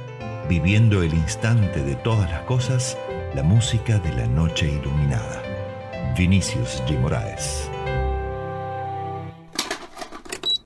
[0.48, 2.96] viviendo el instante de todas las cosas,
[3.34, 5.42] la música de la noche iluminada.
[6.16, 6.98] Vinicius G.
[6.98, 7.68] Moraes.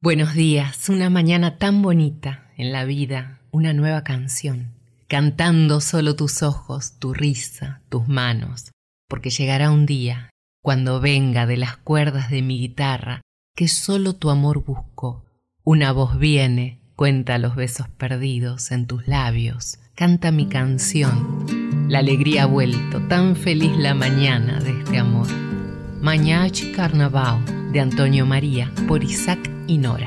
[0.04, 4.74] Buenos días, una mañana tan bonita en la vida, una nueva canción,
[5.08, 8.70] cantando solo tus ojos, tu risa, tus manos,
[9.08, 10.28] porque llegará un día,
[10.62, 13.22] cuando venga de las cuerdas de mi guitarra,
[13.56, 15.24] que solo tu amor buscó.
[15.64, 21.46] Una voz viene, cuenta los besos perdidos en tus labios, canta mi canción.
[21.88, 25.28] La alegría ha vuelto, tan feliz la mañana de este amor.
[26.02, 30.06] Mañachi Carnaval de Antonio María por Isaac y Nora.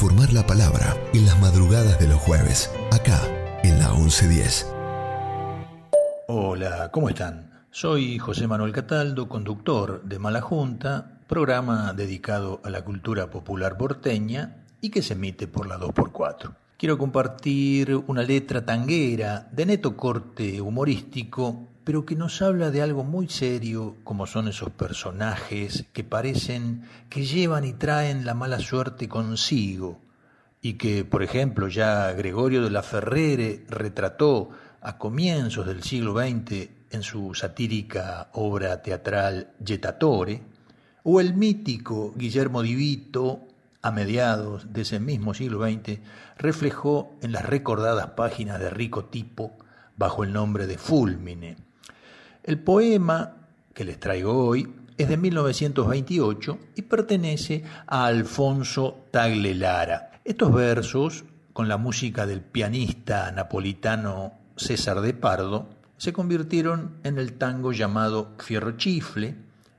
[0.00, 3.20] Transformar la palabra en las madrugadas de los jueves, acá
[3.62, 4.66] en la 1110.
[6.26, 7.66] Hola, ¿cómo están?
[7.70, 14.64] Soy José Manuel Cataldo, conductor de Mala Junta, programa dedicado a la cultura popular porteña
[14.80, 16.54] y que se emite por la 2x4.
[16.78, 23.04] Quiero compartir una letra tanguera de neto corte humorístico, pero que nos habla de algo
[23.04, 29.08] muy serio, como son esos personajes que parecen que llevan y traen la mala suerte
[29.08, 30.00] consigo,
[30.60, 34.50] y que, por ejemplo, ya Gregorio de la Ferrere retrató
[34.82, 40.42] a comienzos del siglo XX en su satírica obra teatral Jettatore,
[41.02, 43.46] o el mítico Guillermo Di Vito,
[43.82, 46.00] a mediados de ese mismo siglo XX,
[46.36, 49.56] reflejó en las recordadas páginas de Rico Tipo
[49.96, 51.69] bajo el nombre de Fulmine.
[52.42, 53.36] El poema
[53.74, 54.66] que les traigo hoy
[54.96, 60.12] es de 1928 y pertenece a Alfonso Tagle Lara.
[60.24, 65.68] Estos versos, con la música del pianista napolitano César de Pardo,
[65.98, 69.36] se convirtieron en el tango llamado Fierro Chifle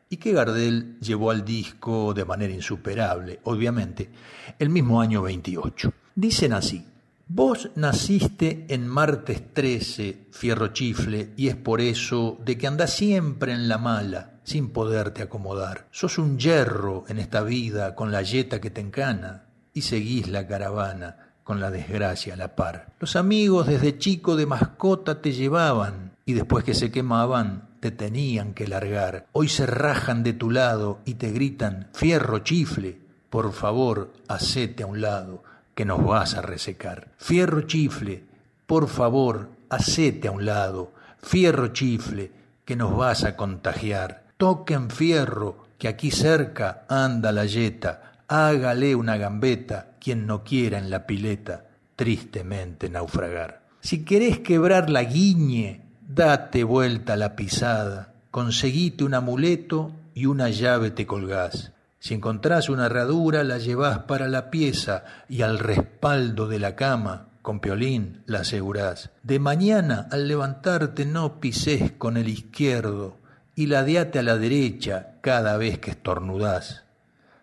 [0.08, 4.12] y que Gardel llevó al disco de manera insuperable, obviamente,
[4.60, 5.92] el mismo año 28.
[6.14, 6.86] Dicen así,
[7.34, 13.54] Vos naciste en martes 13, fierro chifle, y es por eso de que andás siempre
[13.54, 15.88] en la mala, sin poderte acomodar.
[15.92, 20.46] Sos un yerro en esta vida con la yeta que te encana, y seguís la
[20.46, 22.92] caravana con la desgracia a la par.
[23.00, 28.54] Los amigos desde chico de mascota te llevaban, y después que se quemaban, te tenían
[28.54, 29.28] que largar.
[29.32, 34.88] Hoy se rajan de tu lado y te gritan, fierro chifle, por favor, hacete a
[34.88, 35.44] un lado
[35.82, 37.08] que nos vas a resecar.
[37.18, 38.24] Fierro chifle,
[38.68, 40.94] por favor, hacete a un lado.
[41.18, 42.32] Fierro chifle,
[42.66, 44.26] que nos vas a contagiar.
[44.38, 48.12] Toquen fierro, que aquí cerca anda la yeta.
[48.28, 53.64] Hágale una gambeta quien no quiera en la pileta tristemente naufragar.
[53.80, 58.14] Si querés quebrar la guiñe, date vuelta la pisada.
[58.30, 61.72] Conseguite un amuleto y una llave te colgás.
[62.02, 67.28] Si encontrás una herradura, la llevás para la pieza y al respaldo de la cama,
[67.44, 69.12] con piolín, la asegurás.
[69.22, 73.20] De mañana, al levantarte, no pises con el izquierdo
[73.54, 76.86] y ladeate a la derecha cada vez que estornudás.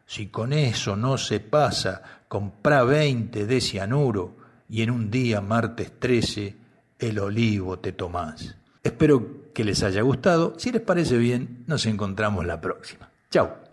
[0.07, 6.01] Si con eso no se pasa, comprá veinte de cianuro y en un día, martes
[6.01, 6.57] 13,
[6.99, 8.57] el olivo te tomás.
[8.83, 10.55] Espero que les haya gustado.
[10.59, 13.09] Si les parece bien, nos encontramos la próxima.
[13.31, 13.69] Chao.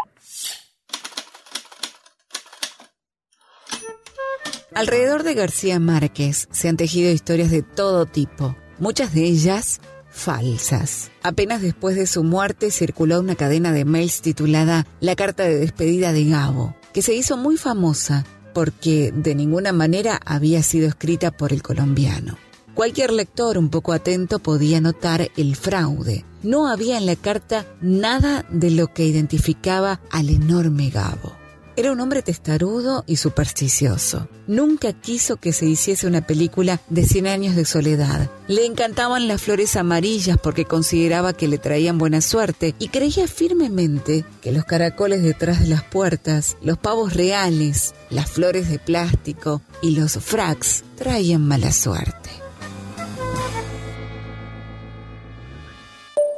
[4.76, 9.80] Alrededor de García Márquez se han tejido historias de todo tipo, muchas de ellas
[10.10, 11.12] falsas.
[11.24, 16.12] Apenas después de su muerte circuló una cadena de mails titulada La carta de despedida
[16.12, 21.54] de Gabo, que se hizo muy famosa porque de ninguna manera había sido escrita por
[21.54, 22.38] el colombiano.
[22.74, 26.26] Cualquier lector un poco atento podía notar el fraude.
[26.44, 31.45] No había en la carta nada de lo que identificaba al enorme Gabo.
[31.78, 34.30] Era un hombre testarudo y supersticioso.
[34.48, 38.30] Nunca quiso que se hiciese una película de 100 años de soledad.
[38.48, 44.24] Le encantaban las flores amarillas porque consideraba que le traían buena suerte y creía firmemente
[44.42, 49.98] que los caracoles detrás de las puertas, los pavos reales, las flores de plástico y
[49.98, 52.30] los fracs traían mala suerte.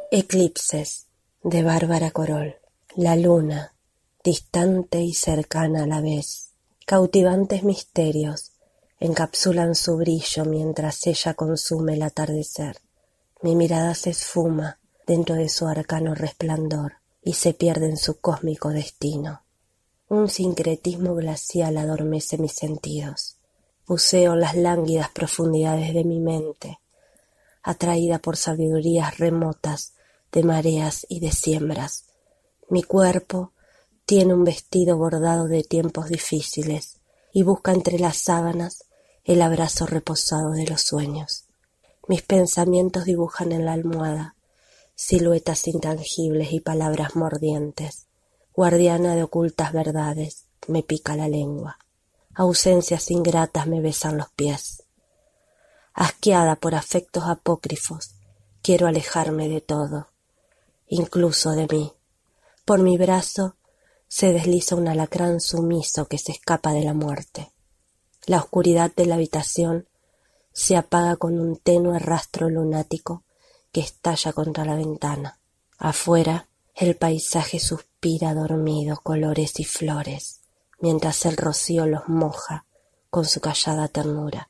[0.10, 1.06] Eclipses
[1.44, 2.56] de Bárbara Corol.
[2.96, 3.77] La luna,
[4.28, 6.50] distante y cercana a la vez.
[6.86, 8.52] Cautivantes misterios
[9.00, 12.76] encapsulan su brillo mientras ella consume el atardecer.
[13.42, 18.72] Mi mirada se esfuma dentro de su arcano resplandor y se pierde en su cósmico
[18.72, 19.44] destino.
[20.10, 23.38] Un sincretismo glacial adormece mis sentidos.
[23.88, 26.82] Buceo en las lánguidas profundidades de mi mente,
[27.64, 29.94] atraída por sabidurías remotas
[30.34, 32.08] de mareas y de siembras.
[32.70, 33.54] Mi cuerpo
[34.08, 37.02] tiene un vestido bordado de tiempos difíciles
[37.34, 38.86] y busca entre las sábanas
[39.26, 41.44] el abrazo reposado de los sueños.
[42.08, 44.36] Mis pensamientos dibujan en la almohada
[44.96, 48.08] siluetas intangibles y palabras mordientes.
[48.54, 51.78] Guardiana de ocultas verdades, me pica la lengua.
[52.34, 54.84] Ausencias ingratas me besan los pies.
[55.94, 58.16] Asqueada por afectos apócrifos,
[58.62, 60.08] quiero alejarme de todo,
[60.88, 61.92] incluso de mí.
[62.64, 63.57] Por mi brazo
[64.08, 67.52] se desliza un alacrán sumiso que se escapa de la muerte.
[68.26, 69.88] La oscuridad de la habitación
[70.54, 73.24] se apaga con un tenue rastro lunático
[73.72, 75.40] que estalla contra la ventana.
[75.78, 80.42] Afuera, el paisaje suspira dormido colores y flores,
[80.80, 82.66] mientras el rocío los moja
[83.10, 84.50] con su callada ternura.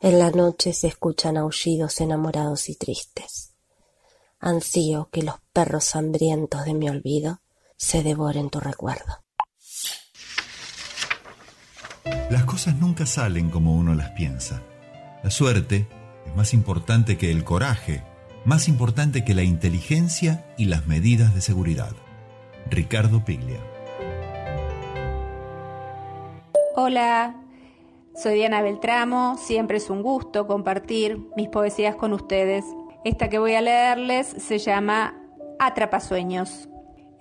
[0.00, 3.52] En la noche se escuchan aullidos enamorados y tristes.
[4.40, 7.41] Ansío que los perros hambrientos de mi olvido
[7.82, 9.18] se devoren tu recuerdo.
[12.30, 14.62] Las cosas nunca salen como uno las piensa.
[15.24, 15.88] La suerte
[16.24, 18.04] es más importante que el coraje,
[18.44, 21.90] más importante que la inteligencia y las medidas de seguridad.
[22.70, 23.58] Ricardo Piglia.
[26.76, 27.34] Hola,
[28.14, 32.64] soy Diana Beltramo, siempre es un gusto compartir mis poesías con ustedes.
[33.04, 35.16] Esta que voy a leerles se llama
[35.58, 36.68] Atrapasueños.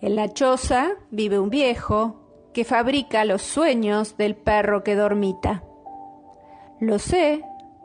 [0.02, 2.16] En la choza vive un viejo
[2.54, 5.64] que fabrica los sueños del perro que dormita.
[6.80, 7.44] Lo sé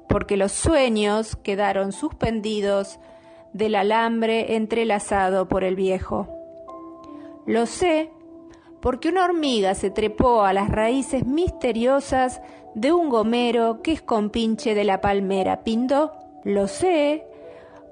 [0.09, 2.99] porque los sueños quedaron suspendidos
[3.53, 6.27] del alambre entrelazado por el viejo.
[7.45, 8.11] Lo sé
[8.81, 12.41] porque una hormiga se trepó a las raíces misteriosas
[12.75, 15.65] de un gomero que es compinche de la palmera.
[15.65, 16.13] Pindo,
[16.45, 17.27] lo sé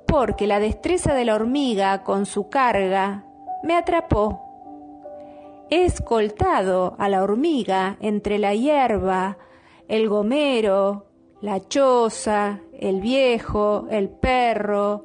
[0.06, 3.26] porque la destreza de la hormiga con su carga
[3.64, 4.40] me atrapó.
[5.70, 9.38] He escoltado a la hormiga entre la hierba,
[9.88, 11.06] el gomero,
[11.40, 15.04] la choza, el viejo, el perro,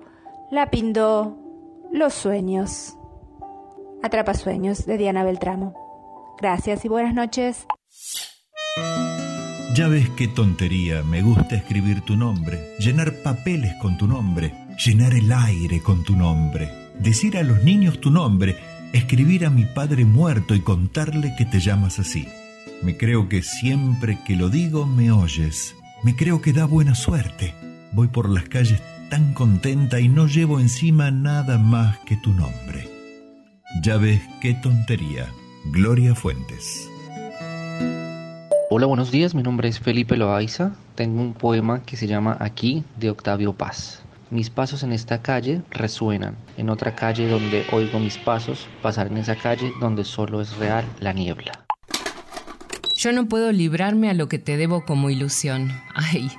[0.52, 1.38] la pindó,
[1.92, 2.96] los sueños.
[4.04, 6.36] Atrapasueños de Diana Beltramo.
[6.40, 7.66] Gracias y buenas noches.
[9.76, 14.54] Ya ves qué tontería, me gusta escribir tu nombre, llenar papeles con tu nombre,
[14.84, 16.70] llenar el aire con tu nombre,
[17.00, 18.58] decir a los niños tu nombre,
[18.94, 22.28] escribir a mi padre muerto y contarle que te llamas así.
[22.84, 27.54] Me creo que siempre que lo digo me oyes, me creo que da buena suerte.
[27.92, 32.88] Voy por las calles tan contenta y no llevo encima nada más que tu nombre.
[33.82, 35.28] Ya ves qué tontería.
[35.72, 36.90] Gloria Fuentes.
[38.70, 39.36] Hola, buenos días.
[39.36, 40.72] Mi nombre es Felipe Loaiza.
[40.96, 44.04] Tengo un poema que se llama Aquí de Octavio Paz.
[44.32, 46.38] Mis pasos en esta calle resuenan.
[46.56, 50.86] En otra calle donde oigo mis pasos, pasar en esa calle donde solo es real
[51.00, 51.66] la niebla.
[52.96, 55.72] Yo no puedo librarme a lo que te debo como ilusión.
[55.96, 56.30] Ay,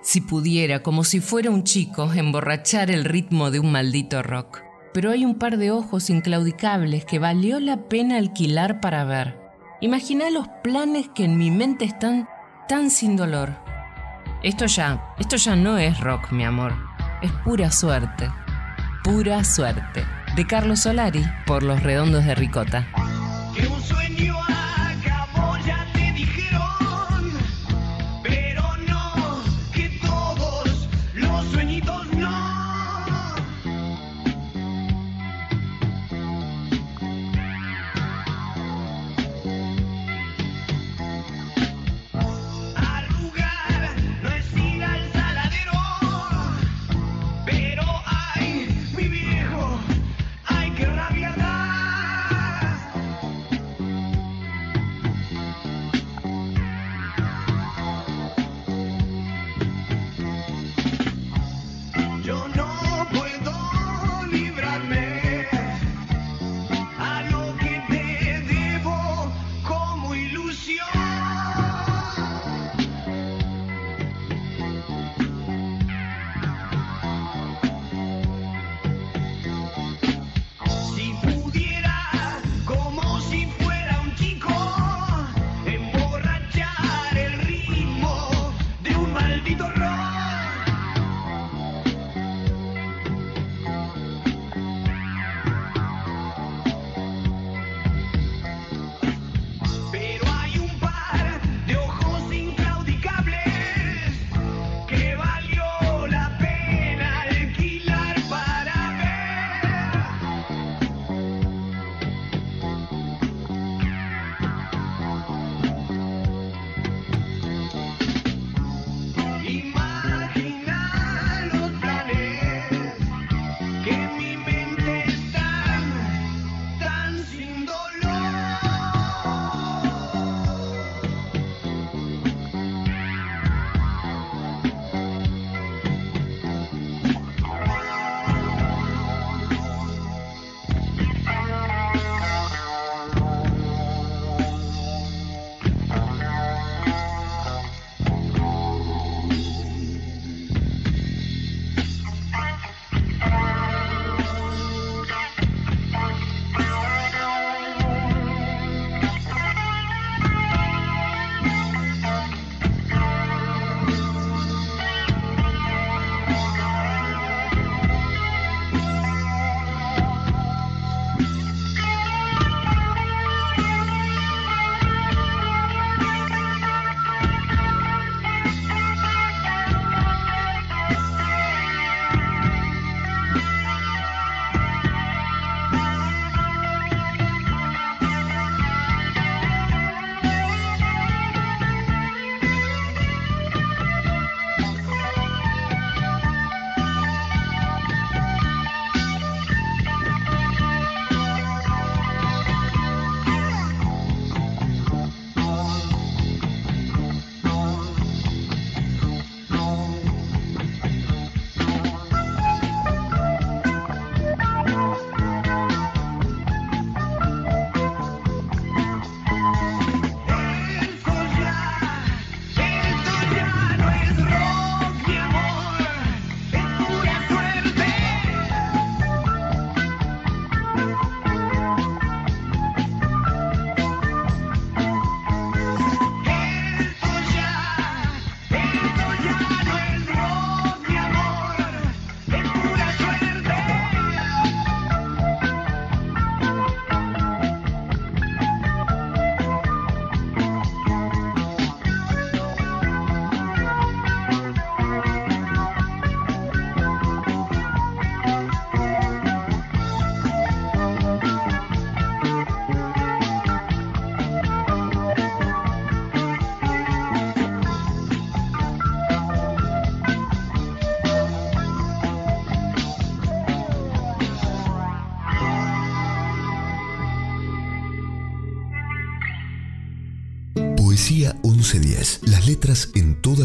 [0.00, 4.62] si pudiera, como si fuera un chico, emborrachar el ritmo de un maldito rock.
[4.94, 9.38] Pero hay un par de ojos inclaudicables que valió la pena alquilar para ver.
[9.82, 12.26] Imagina los planes que en mi mente están
[12.68, 13.50] tan sin dolor.
[14.42, 16.93] Esto ya, esto ya no es rock, mi amor.
[17.24, 18.30] Es pura suerte.
[19.02, 20.04] Pura suerte.
[20.36, 22.86] De Carlos Solari por Los Redondos de Ricota.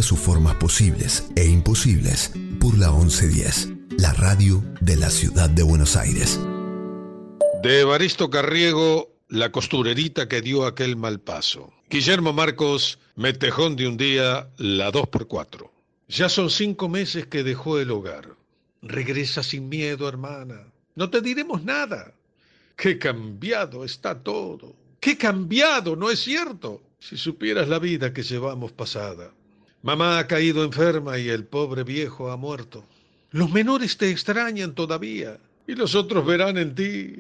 [0.10, 3.74] Sus formas posibles e imposibles por la 1110.
[4.00, 6.40] La radio de la ciudad de Buenos Aires.
[7.62, 11.72] De Evaristo Carriego, La costurerita que dio aquel mal paso.
[11.92, 15.70] Guillermo Marcos, Metejón de un día, la 2x4.
[16.08, 18.30] Ya son cinco meses que dejó el hogar.
[18.82, 20.74] Regresa sin miedo, hermana.
[20.96, 22.16] No te diremos nada.
[22.76, 24.76] Qué cambiado está todo.
[25.00, 26.82] Qué cambiado, ¿no es cierto?
[26.98, 29.34] Si supieras la vida que llevamos pasada.
[29.82, 32.86] Mamá ha caído enferma y el pobre viejo ha muerto.
[33.32, 37.16] Los menores te extrañan todavía y los otros verán en ti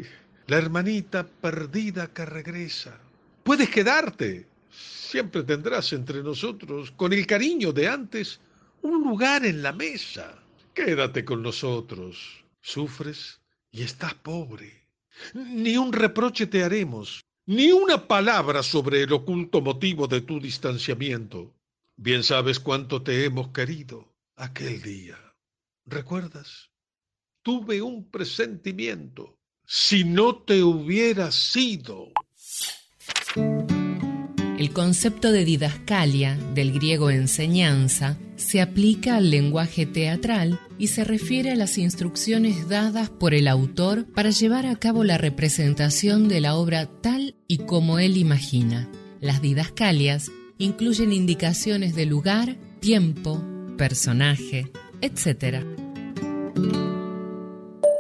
[0.48, 2.99] la hermanita perdida que regresa.
[3.44, 4.48] Puedes quedarte.
[4.72, 8.40] Siempre tendrás entre nosotros, con el cariño de antes,
[8.81, 10.38] un lugar en la mesa.
[10.73, 12.44] Quédate con nosotros.
[12.61, 13.40] Sufres
[13.72, 14.86] y estás pobre.
[15.34, 21.53] Ni un reproche te haremos, ni una palabra sobre el oculto motivo de tu distanciamiento.
[22.01, 25.17] Bien sabes cuánto te hemos querido aquel día.
[25.85, 26.69] ¿Recuerdas?
[27.41, 29.38] Tuve un presentimiento.
[29.65, 32.13] Si no te hubiera sido.
[34.57, 41.51] El concepto de didascalia, del griego enseñanza, se aplica al lenguaje teatral y se refiere
[41.51, 46.55] a las instrucciones dadas por el autor para llevar a cabo la representación de la
[46.55, 48.89] obra tal y como él imagina.
[49.19, 50.31] Las didascalias
[50.61, 53.41] incluyen indicaciones de lugar, tiempo,
[53.77, 54.69] personaje,
[54.99, 55.64] etc.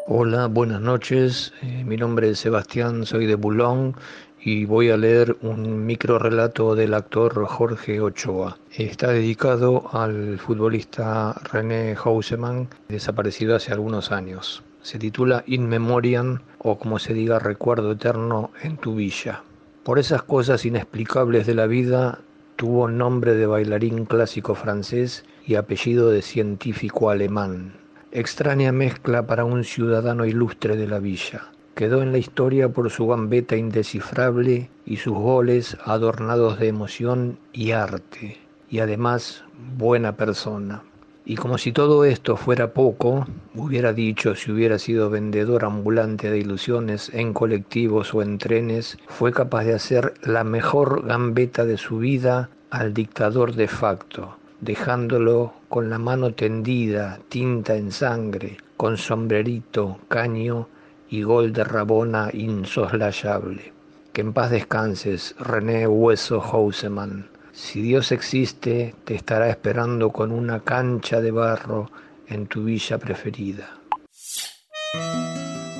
[0.07, 1.53] Hola, buenas noches.
[1.61, 3.93] Eh, mi nombre es Sebastián, soy de Boulogne
[4.41, 8.57] y voy a leer un micro relato del actor Jorge Ochoa.
[8.73, 14.63] Está dedicado al futbolista René Hausemann, desaparecido hace algunos años.
[14.81, 19.43] Se titula In Memoriam o como se diga Recuerdo Eterno en tu Villa.
[19.83, 22.19] Por esas cosas inexplicables de la vida
[22.59, 27.71] tuvo nombre de bailarín clásico francés y apellido de científico alemán.
[28.11, 31.53] Extraña mezcla para un ciudadano ilustre de la villa.
[31.73, 37.71] Quedó en la historia por su gambeta indescifrable y sus goles adornados de emoción y
[37.71, 38.37] arte,
[38.69, 39.45] y además
[39.77, 40.83] buena persona.
[41.29, 46.39] Y como si todo esto fuera poco, hubiera dicho si hubiera sido vendedor ambulante de
[46.39, 51.99] ilusiones en colectivos o en trenes, fue capaz de hacer la mejor gambeta de su
[51.99, 59.99] vida al dictador de facto, dejándolo con la mano tendida, tinta en sangre, con sombrerito,
[60.07, 60.67] caño
[61.11, 63.71] y gol de Rabona insoslayable.
[64.13, 67.27] Que en paz descanses, René Hueso Houseman.
[67.61, 71.91] Si Dios existe, te estará esperando con una cancha de barro
[72.27, 73.79] en tu villa preferida.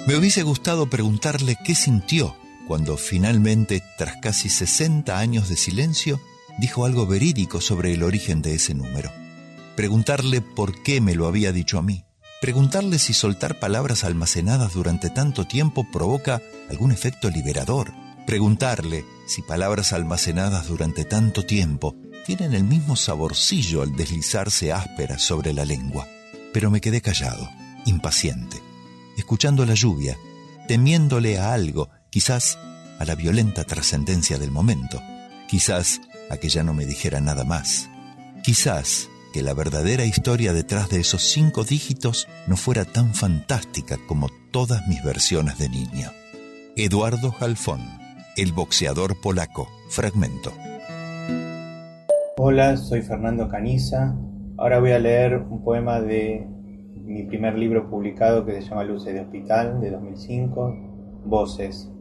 [0.05, 2.35] Me hubiese gustado preguntarle qué sintió
[2.67, 6.19] cuando finalmente, tras casi 60 años de silencio,
[6.59, 9.09] dijo algo verídico sobre el origen de ese número.
[9.75, 12.03] Preguntarle por qué me lo había dicho a mí.
[12.41, 17.91] Preguntarle si soltar palabras almacenadas durante tanto tiempo provoca algún efecto liberador.
[18.27, 21.95] Preguntarle si palabras almacenadas durante tanto tiempo
[22.25, 26.07] tienen el mismo saborcillo al deslizarse ásperas sobre la lengua.
[26.51, 27.47] Pero me quedé callado,
[27.85, 28.59] impaciente,
[29.17, 30.17] escuchando la lluvia,
[30.67, 32.57] temiéndole a algo, quizás
[32.97, 34.99] a la violenta trascendencia del momento,
[35.47, 36.01] quizás
[36.31, 37.87] a que ya no me dijera nada más,
[38.43, 44.29] quizás que la verdadera historia detrás de esos cinco dígitos no fuera tan fantástica como
[44.49, 46.11] todas mis versiones de niño.
[46.75, 47.98] Eduardo Jalfón,
[48.37, 50.51] el boxeador polaco, fragmento.
[52.37, 54.15] Hola, soy Fernando Caniza.
[54.57, 56.47] Ahora voy a leer un poema de
[56.95, 61.91] mi primer libro publicado que se llama Luces de Hospital de 2005, Voces.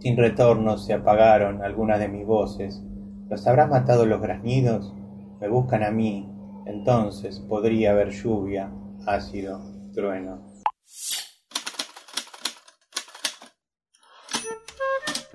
[0.00, 2.82] Sin retorno se apagaron algunas de mis voces.
[3.28, 4.94] ¿Los habrá matado los graznidos?
[5.40, 6.28] Me buscan a mí.
[6.66, 8.70] Entonces podría haber lluvia,
[9.06, 9.60] ácido,
[9.92, 10.48] trueno.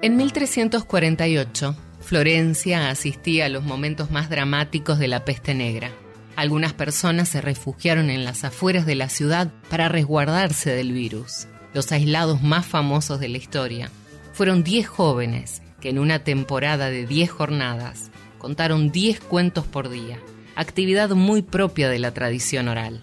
[0.02, 5.92] En 1348, Florencia asistía a los momentos más dramáticos de la peste negra.
[6.36, 11.48] Algunas personas se refugiaron en las afueras de la ciudad para resguardarse del virus.
[11.76, 13.92] Los aislados más famosos de la historia
[14.34, 18.10] fueron 10 jóvenes que en una temporada de 10 jornadas
[18.40, 20.18] contaron 10 cuentos por día,
[20.56, 23.02] actividad muy propia de la tradición oral.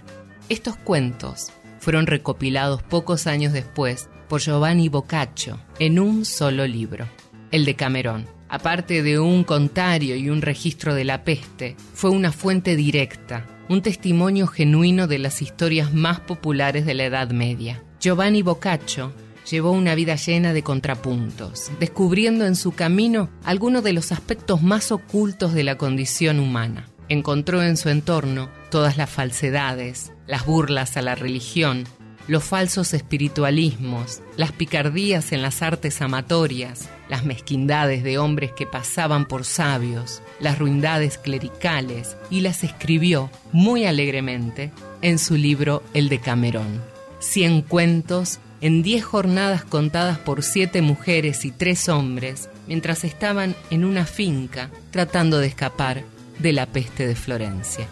[0.48, 7.08] Estos cuentos fueron recopilados pocos años después por Giovanni Boccaccio en un solo libro,
[7.50, 8.26] el de Camerón.
[8.48, 13.82] Aparte de un contario y un registro de la peste, fue una fuente directa, un
[13.82, 17.82] testimonio genuino de las historias más populares de la Edad Media.
[17.98, 19.12] Giovanni Boccaccio
[19.50, 24.92] llevó una vida llena de contrapuntos, descubriendo en su camino algunos de los aspectos más
[24.92, 26.88] ocultos de la condición humana.
[27.08, 31.82] Encontró en su entorno todas las falsedades, las burlas a la religión,
[32.30, 39.26] los falsos espiritualismos, las picardías en las artes amatorias, las mezquindades de hombres que pasaban
[39.26, 44.70] por sabios, las ruindades clericales, y las escribió muy alegremente
[45.02, 46.80] en su libro El de Camerón.
[47.18, 53.84] Cien cuentos en diez jornadas contadas por siete mujeres y tres hombres, mientras estaban en
[53.84, 56.04] una finca tratando de escapar
[56.38, 57.88] de la peste de Florencia.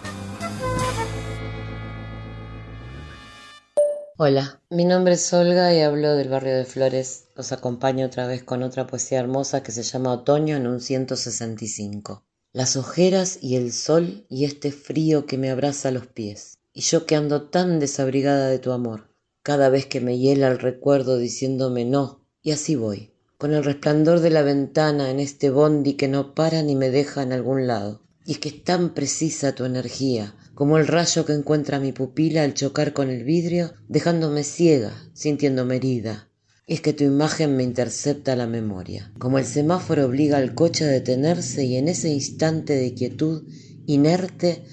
[4.21, 7.29] Hola, mi nombre es Olga y hablo del barrio de Flores.
[7.37, 12.27] Los acompaño otra vez con otra poesía hermosa que se llama Otoño en un 165.
[12.53, 16.59] Las ojeras y el sol y este frío que me abraza los pies.
[16.73, 19.15] Y yo que ando tan desabrigada de tu amor,
[19.45, 24.19] cada vez que me hiela el recuerdo diciéndome no, y así voy, con el resplandor
[24.19, 28.03] de la ventana en este bondi que no para ni me deja en algún lado.
[28.25, 32.43] Y es que es tan precisa tu energía, como el rayo que encuentra mi pupila
[32.43, 36.31] al chocar con el vidrio, dejándome ciega, sintiéndome herida.
[36.67, 40.89] Es que tu imagen me intercepta la memoria, como el semáforo obliga al coche a
[40.89, 43.45] detenerse y en ese instante de quietud,
[43.87, 44.65] inerte,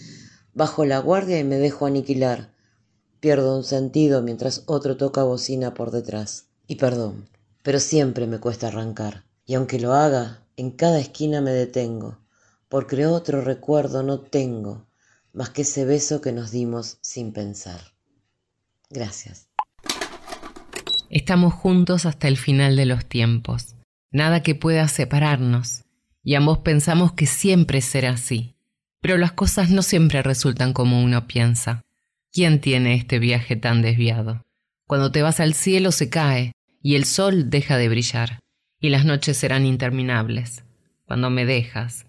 [0.56, 2.52] bajo la guardia y me dejo aniquilar.
[3.20, 6.48] Pierdo un sentido mientras otro toca bocina por detrás.
[6.66, 7.30] Y perdón,
[7.62, 9.26] pero siempre me cuesta arrancar.
[9.46, 12.18] Y aunque lo haga, en cada esquina me detengo,
[12.70, 14.88] porque otro recuerdo no tengo
[15.36, 17.82] más que ese beso que nos dimos sin pensar.
[18.90, 19.50] Gracias.
[21.10, 23.76] Estamos juntos hasta el final de los tiempos.
[24.12, 25.84] Nada que pueda separarnos.
[26.24, 28.56] Y ambos pensamos que siempre será así.
[29.02, 31.82] Pero las cosas no siempre resultan como uno piensa.
[32.32, 34.42] ¿Quién tiene este viaje tan desviado?
[34.88, 38.40] Cuando te vas al cielo se cae y el sol deja de brillar
[38.80, 40.64] y las noches serán interminables.
[41.06, 42.06] Cuando me dejas,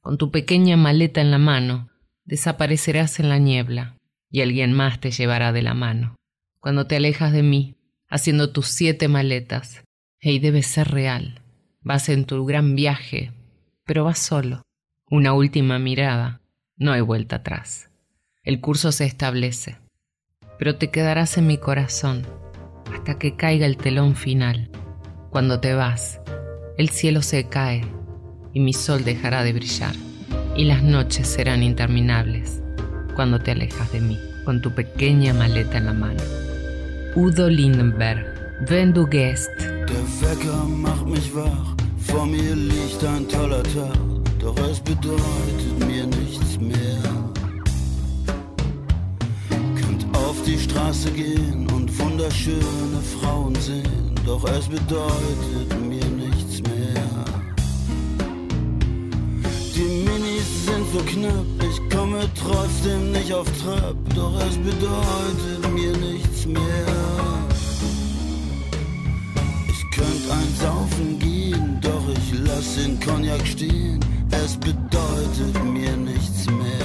[0.00, 1.89] con tu pequeña maleta en la mano,
[2.30, 3.96] desaparecerás en la niebla
[4.30, 6.14] y alguien más te llevará de la mano.
[6.60, 7.74] Cuando te alejas de mí,
[8.08, 9.82] haciendo tus siete maletas,
[10.20, 11.42] hey, debe ser real.
[11.80, 13.32] Vas en tu gran viaje,
[13.84, 14.62] pero vas solo.
[15.10, 16.40] Una última mirada,
[16.76, 17.90] no hay vuelta atrás.
[18.44, 19.78] El curso se establece,
[20.56, 22.24] pero te quedarás en mi corazón
[22.94, 24.70] hasta que caiga el telón final.
[25.30, 26.20] Cuando te vas,
[26.78, 27.84] el cielo se cae
[28.52, 30.09] y mi sol dejará de brillar
[30.56, 32.60] y las noches serán interminables
[33.14, 36.22] cuando te alejas de mí con tu pequeña maleta en la mano.
[37.14, 38.24] Udo Lindenberg,
[38.68, 39.50] wenn du gehst.
[39.58, 43.98] Der Wecker macht mich wach, vor mir liegt ein toller Tag,
[44.38, 47.02] doch es bedeutet mir nichts mehr.
[49.80, 56.19] Könnt auf die Straße gehen und wunderschöne Frauen sehen, doch es bedeutet mir nichts mehr.
[59.80, 65.96] Die Minis sind so knapp, ich komme trotzdem nicht auf Trab, doch es bedeutet mir
[65.96, 66.86] nichts mehr.
[69.68, 74.00] Ich könnte ein Saufen gehen, doch ich lass den Cognac stehen,
[74.44, 76.79] es bedeutet mir nichts mehr.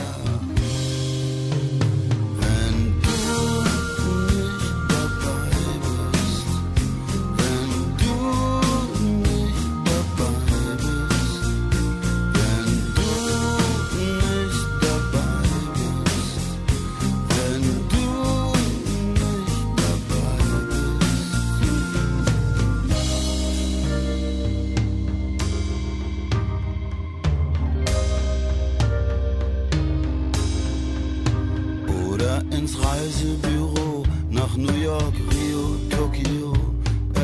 [34.86, 36.54] York, Rio, Tokio.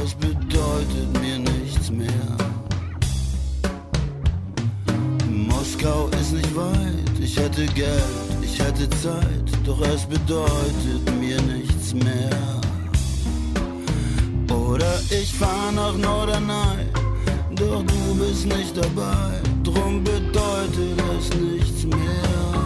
[0.04, 2.28] Es bedeutet mir nichts mehr.
[5.30, 11.94] Moskau ist nicht weit, ich hätte Geld, ich hätte Zeit, doch es bedeutet mir nichts
[11.94, 12.40] mehr.
[14.50, 16.90] Oder ich fahr nach Norderney,
[17.58, 22.61] doch du bist nicht dabei, drum bedeutet es nichts mehr.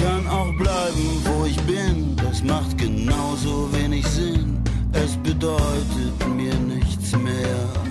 [0.00, 4.58] Kann auch bleiben, wo ich bin, das macht genauso wenig Sinn,
[4.94, 7.89] es bedeutet mir nichts mehr.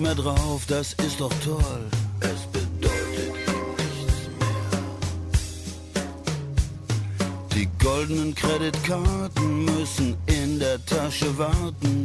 [0.00, 1.90] Mehr drauf, das ist doch toll.
[2.20, 3.34] Es bedeutet
[3.78, 4.82] nichts mehr.
[7.54, 11.99] Die goldenen Kreditkarten müssen in der Tasche warten.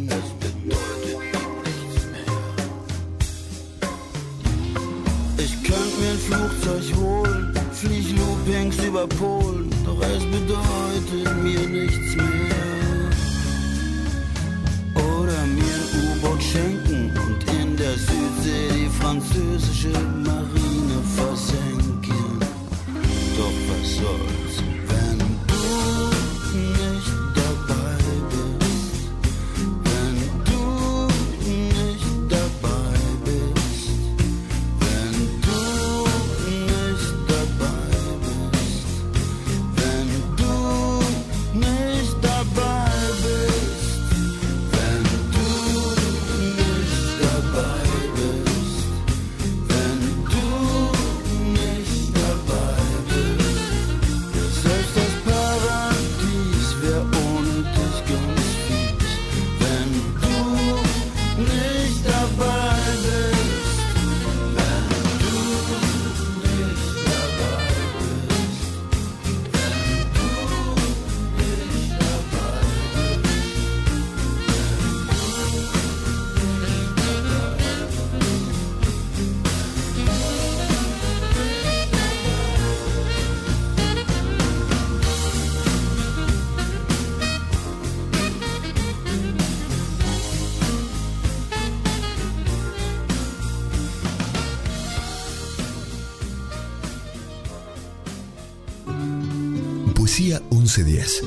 [100.15, 101.23] Poesía 1110.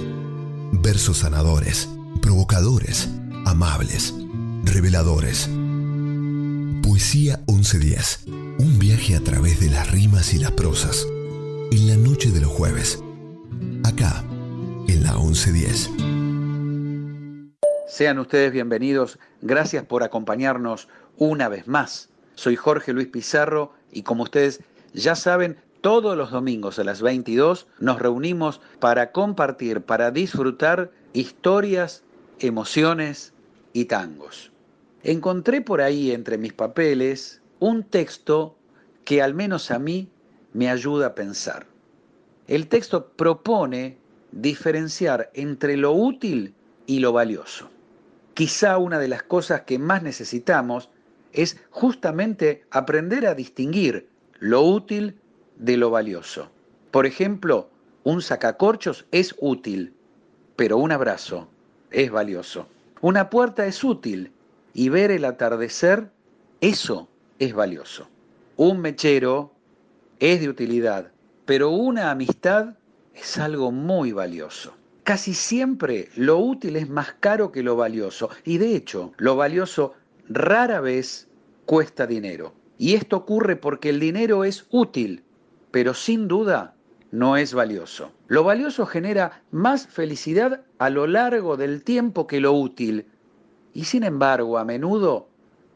[0.80, 1.90] Versos sanadores,
[2.22, 3.10] provocadores,
[3.44, 4.14] amables,
[4.64, 5.46] reveladores.
[6.82, 8.24] Poesía 1110.
[8.58, 11.06] Un viaje a través de las rimas y las prosas.
[11.70, 13.04] En la noche de los jueves.
[13.84, 14.24] Acá,
[14.88, 15.90] en la 1110.
[17.88, 20.88] Sean ustedes bienvenidos, gracias por acompañarnos
[21.18, 22.08] una vez más.
[22.36, 24.60] Soy Jorge Luis Pizarro y como ustedes
[24.94, 32.02] ya saben, todos los domingos a las 22 nos reunimos para compartir, para disfrutar historias,
[32.38, 33.32] emociones
[33.72, 34.52] y tangos.
[35.02, 38.56] Encontré por ahí entre mis papeles un texto
[39.04, 40.10] que al menos a mí
[40.52, 41.66] me ayuda a pensar.
[42.46, 43.98] El texto propone
[44.32, 46.54] diferenciar entre lo útil
[46.86, 47.70] y lo valioso.
[48.34, 50.90] Quizá una de las cosas que más necesitamos
[51.32, 54.08] es justamente aprender a distinguir
[54.40, 55.20] lo útil
[55.58, 56.50] de lo valioso.
[56.90, 57.68] Por ejemplo,
[58.04, 59.92] un sacacorchos es útil,
[60.56, 61.48] pero un abrazo
[61.90, 62.66] es valioso.
[63.00, 64.32] Una puerta es útil
[64.72, 66.10] y ver el atardecer,
[66.60, 67.08] eso
[67.38, 68.08] es valioso.
[68.56, 69.52] Un mechero
[70.18, 71.12] es de utilidad,
[71.44, 72.74] pero una amistad
[73.14, 74.74] es algo muy valioso.
[75.04, 79.94] Casi siempre lo útil es más caro que lo valioso y de hecho lo valioso
[80.28, 81.28] rara vez
[81.66, 82.52] cuesta dinero.
[82.78, 85.24] Y esto ocurre porque el dinero es útil,
[85.70, 86.74] pero sin duda
[87.10, 88.12] no es valioso.
[88.26, 93.06] Lo valioso genera más felicidad a lo largo del tiempo que lo útil.
[93.72, 95.28] Y sin embargo, a menudo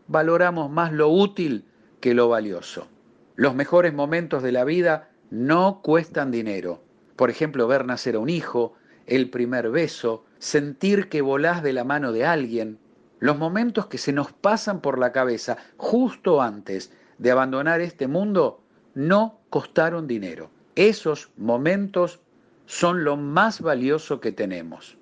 [0.09, 1.65] valoramos más lo útil
[2.01, 2.89] que lo valioso.
[3.37, 6.83] Los mejores momentos de la vida no cuestan dinero.
[7.17, 8.75] Por ejemplo, ver nacer a un hijo,
[9.07, 12.79] el primer beso, sentir que volás de la mano de alguien.
[13.21, 18.62] Los momentos que se nos pasan por la cabeza justo antes de abandonar este mundo
[18.95, 20.51] no costaron dinero.
[20.75, 22.21] Esos momentos
[22.67, 24.97] son lo más valioso que tenemos.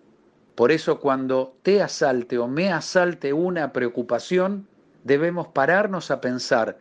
[0.54, 4.66] Por eso cuando te asalte o me asalte una preocupación,
[5.04, 6.78] debemos pararnos a pensar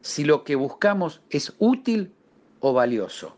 [0.00, 2.12] si lo que buscamos es útil
[2.60, 3.36] o valioso.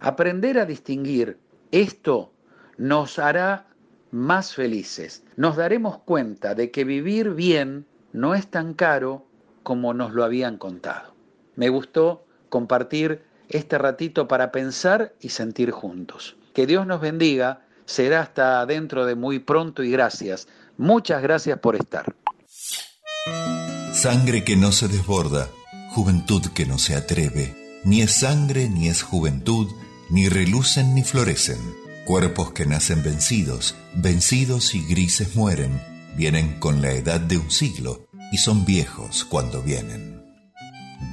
[0.00, 1.38] Aprender a distinguir
[1.70, 2.32] esto
[2.76, 3.66] nos hará
[4.10, 5.24] más felices.
[5.36, 9.24] Nos daremos cuenta de que vivir bien no es tan caro
[9.62, 11.14] como nos lo habían contado.
[11.56, 16.36] Me gustó compartir este ratito para pensar y sentir juntos.
[16.52, 17.62] Que Dios nos bendiga.
[17.86, 20.48] Será hasta dentro de muy pronto y gracias.
[20.76, 22.14] Muchas gracias por estar.
[23.94, 25.48] Sangre que no se desborda,
[25.94, 27.54] juventud que no se atreve,
[27.84, 29.68] ni es sangre ni es juventud,
[30.10, 31.58] ni relucen ni florecen,
[32.04, 35.80] cuerpos que nacen vencidos, vencidos y grises mueren,
[36.16, 40.22] vienen con la edad de un siglo y son viejos cuando vienen.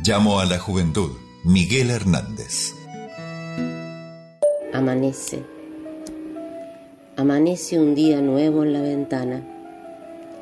[0.04, 1.12] Llamo a la juventud,
[1.46, 2.76] Miguel Hernández.
[4.74, 5.42] Amanece.
[7.16, 9.42] Amanece un día nuevo en la ventana.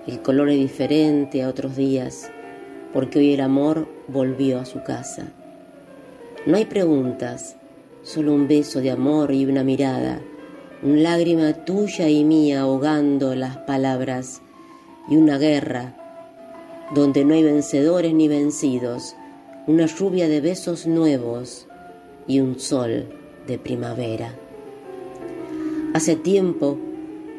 [0.07, 2.31] El color es diferente a otros días,
[2.93, 5.27] porque hoy el amor volvió a su casa.
[6.47, 7.57] No hay preguntas,
[8.01, 10.19] solo un beso de amor y una mirada,
[10.81, 14.41] una lágrima tuya y mía ahogando las palabras,
[15.07, 15.95] y una guerra
[16.95, 19.15] donde no hay vencedores ni vencidos,
[19.67, 21.67] una lluvia de besos nuevos
[22.25, 23.09] y un sol
[23.47, 24.33] de primavera.
[25.93, 26.77] Hace tiempo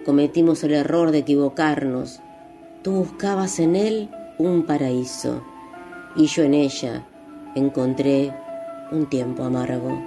[0.05, 2.21] cometimos el error de equivocarnos.
[2.83, 5.43] Tú buscabas en él un paraíso
[6.17, 7.07] y yo en ella
[7.55, 8.35] encontré
[8.93, 9.99] un tiempo amargo.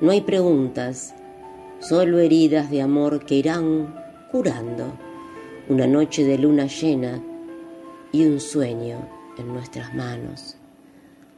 [0.00, 1.14] No hay preguntas,
[1.78, 3.94] solo heridas de amor que irán
[4.32, 4.92] curando.
[5.68, 7.22] Una noche de luna llena
[8.10, 9.08] y un sueño
[9.38, 10.56] en nuestras manos.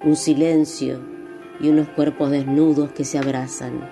[0.02, 0.98] Un silencio
[1.60, 3.86] y unos cuerpos desnudos que se abrazan.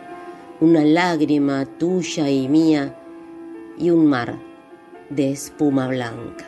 [0.59, 2.97] Una lágrima tuya y mía
[3.77, 4.39] y un mar
[5.11, 6.47] de espuma blanca.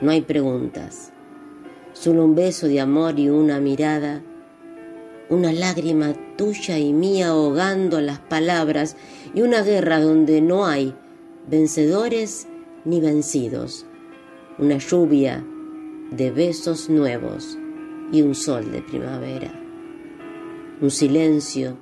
[0.00, 1.12] No hay preguntas,
[1.92, 4.22] solo un beso de amor y una mirada,
[5.28, 8.96] una lágrima tuya y mía ahogando las palabras
[9.34, 10.94] y una guerra donde no hay
[11.48, 12.46] vencedores
[12.84, 13.86] ni vencidos,
[14.56, 15.44] una lluvia
[16.12, 17.57] de besos nuevos
[18.12, 19.52] y un sol de primavera,
[20.80, 21.76] un silencio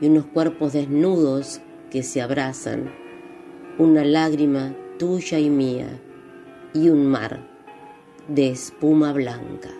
[0.00, 2.90] y unos cuerpos desnudos que se abrazan,
[3.78, 6.00] una lágrima tuya y mía
[6.74, 7.46] y un mar
[8.28, 9.70] de espuma blanca.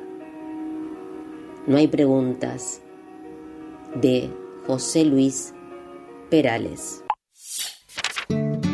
[1.66, 2.80] No hay preguntas.
[4.00, 4.30] De
[4.66, 5.54] José Luis
[6.28, 7.02] Perales.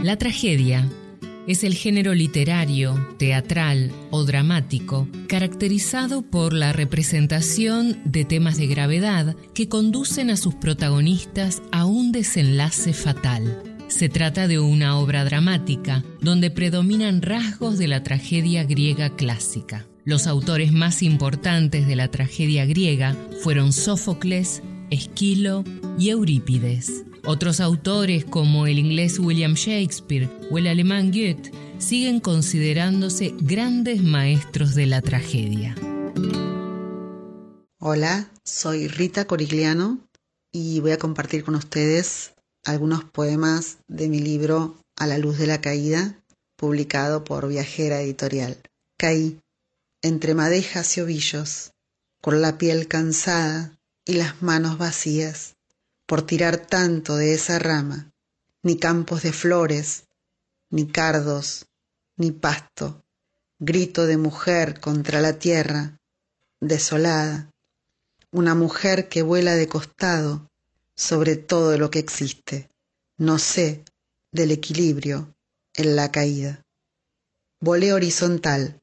[0.02, 0.88] La tragedia
[1.46, 9.36] es el género literario, teatral o dramático caracterizado por la representación de temas de gravedad
[9.54, 13.62] que conducen a sus protagonistas a un desenlace fatal.
[13.88, 19.86] Se trata de una obra dramática donde predominan rasgos de la tragedia griega clásica.
[20.04, 25.62] Los autores más importantes de la tragedia griega fueron Sófocles, Esquilo
[25.98, 27.04] y Eurípides.
[27.24, 34.74] Otros autores como el inglés William Shakespeare o el alemán Goethe siguen considerándose grandes maestros
[34.74, 35.76] de la tragedia.
[37.78, 40.00] Hola, soy Rita Corigliano
[40.50, 42.34] y voy a compartir con ustedes
[42.64, 46.20] algunos poemas de mi libro A la luz de la caída,
[46.56, 48.58] publicado por Viajera Editorial.
[48.98, 49.38] Caí
[50.02, 51.72] entre madejas y ovillos,
[52.20, 55.54] con la piel cansada y las manos vacías,
[56.06, 58.12] por tirar tanto de esa rama,
[58.62, 60.04] ni campos de flores,
[60.70, 61.66] ni cardos,
[62.16, 63.02] ni pasto,
[63.58, 65.98] grito de mujer contra la tierra,
[66.60, 67.50] desolada,
[68.30, 70.48] una mujer que vuela de costado
[70.94, 72.68] sobre todo lo que existe.
[73.18, 73.84] No sé
[74.30, 75.34] del equilibrio
[75.74, 76.62] en la caída.
[77.60, 78.80] Volé horizontal,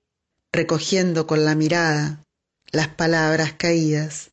[0.52, 2.24] recogiendo con la mirada
[2.72, 4.32] las palabras caídas,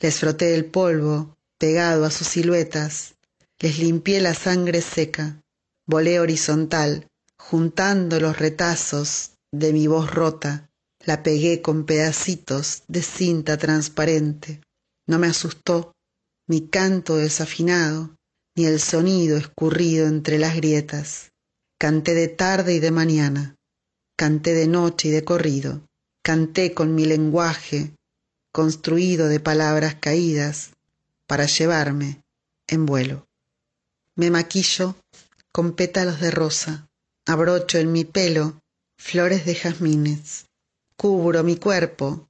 [0.00, 3.14] les froté el polvo pegado a sus siluetas,
[3.58, 5.40] les limpié la sangre seca,
[5.86, 7.08] volé horizontal,
[7.38, 10.70] juntando los retazos de mi voz rota,
[11.04, 14.60] la pegué con pedacitos de cinta transparente.
[15.06, 15.92] No me asustó,
[16.48, 18.16] mi canto desafinado,
[18.56, 21.30] ni el sonido escurrido entre las grietas.
[21.78, 23.56] Canté de tarde y de mañana,
[24.16, 25.86] canté de noche y de corrido,
[26.22, 27.94] canté con mi lenguaje,
[28.52, 30.72] construido de palabras caídas,
[31.26, 32.22] para llevarme
[32.66, 33.26] en vuelo.
[34.14, 34.96] Me maquillo
[35.52, 36.88] con pétalos de rosa,
[37.26, 38.60] abrocho en mi pelo
[38.96, 40.46] flores de jazmines,
[40.96, 42.28] cubro mi cuerpo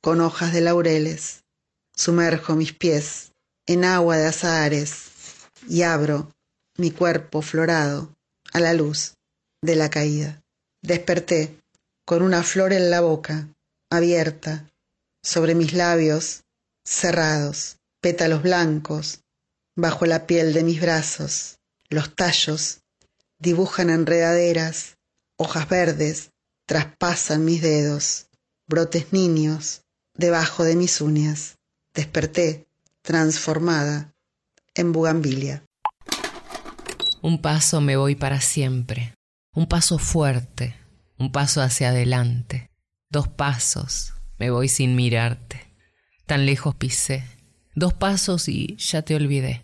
[0.00, 1.44] con hojas de laureles,
[1.94, 3.32] sumerjo mis pies
[3.66, 5.06] en agua de azahares
[5.68, 6.32] y abro
[6.76, 8.14] mi cuerpo florado
[8.52, 9.14] a la luz
[9.62, 10.42] de la caída.
[10.82, 11.58] Desperté
[12.04, 13.48] con una flor en la boca,
[13.90, 14.70] abierta,
[15.22, 16.44] sobre mis labios
[16.84, 17.75] cerrados,
[18.06, 19.24] pétalos blancos,
[19.74, 21.58] bajo la piel de mis brazos.
[21.88, 22.82] Los tallos
[23.40, 24.96] dibujan enredaderas,
[25.36, 26.30] hojas verdes
[26.66, 28.28] traspasan mis dedos,
[28.68, 29.82] brotes niños
[30.14, 31.56] debajo de mis uñas.
[31.94, 32.68] Desperté
[33.02, 34.14] transformada
[34.76, 35.64] en bugambilia.
[37.22, 39.16] Un paso me voy para siempre,
[39.52, 40.76] un paso fuerte,
[41.18, 42.70] un paso hacia adelante,
[43.10, 45.74] dos pasos me voy sin mirarte,
[46.26, 47.35] tan lejos pisé,
[47.76, 49.62] dos pasos y ya te olvidé,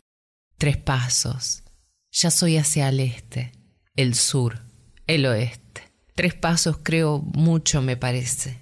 [0.59, 1.64] tres pasos,
[2.12, 3.52] ya soy hacia el este,
[3.97, 4.60] el sur,
[5.06, 8.60] el oeste, tres pasos creo mucho me parece.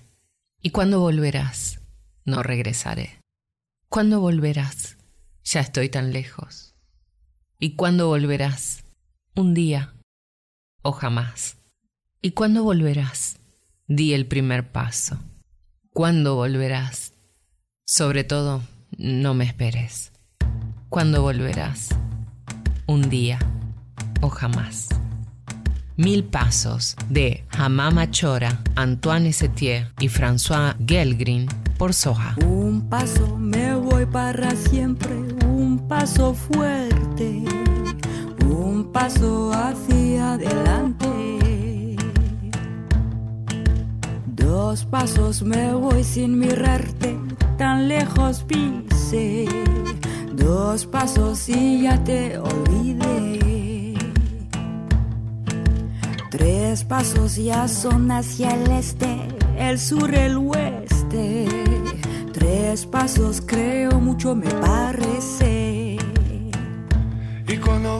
[0.62, 1.80] ¿Y cuándo volverás?
[2.24, 3.20] No regresaré.
[3.88, 4.96] ¿Cuándo volverás?
[5.42, 6.76] Ya estoy tan lejos.
[7.58, 8.84] ¿Y cuándo volverás?
[9.34, 9.94] Un día
[10.82, 11.56] o jamás.
[12.22, 13.38] ¿Y cuándo volverás?
[13.88, 15.18] Di el primer paso.
[15.92, 17.14] ¿Cuándo volverás?
[17.84, 18.62] Sobre todo,
[19.00, 20.12] no me esperes.
[20.90, 21.88] ¿Cuándo volverás?
[22.86, 23.38] Un día
[24.20, 24.88] o jamás.
[25.96, 31.46] Mil pasos de Hamama Chora, Antoine Setier y François Gelgrin
[31.78, 32.36] por Soja.
[32.44, 35.14] Un paso me voy para siempre,
[35.46, 37.42] un paso fuerte,
[38.44, 41.96] un paso hacia adelante.
[44.26, 47.16] Dos pasos me voy sin mirarte,
[47.60, 49.44] tan lejos pise.
[50.32, 53.94] Dos pasos y ya te olvidé.
[56.30, 59.14] Tres pasos ya son hacia el este,
[59.58, 61.46] el sur, el oeste.
[62.32, 65.98] Tres pasos creo mucho me parece.
[67.46, 67.99] ¿Y cuándo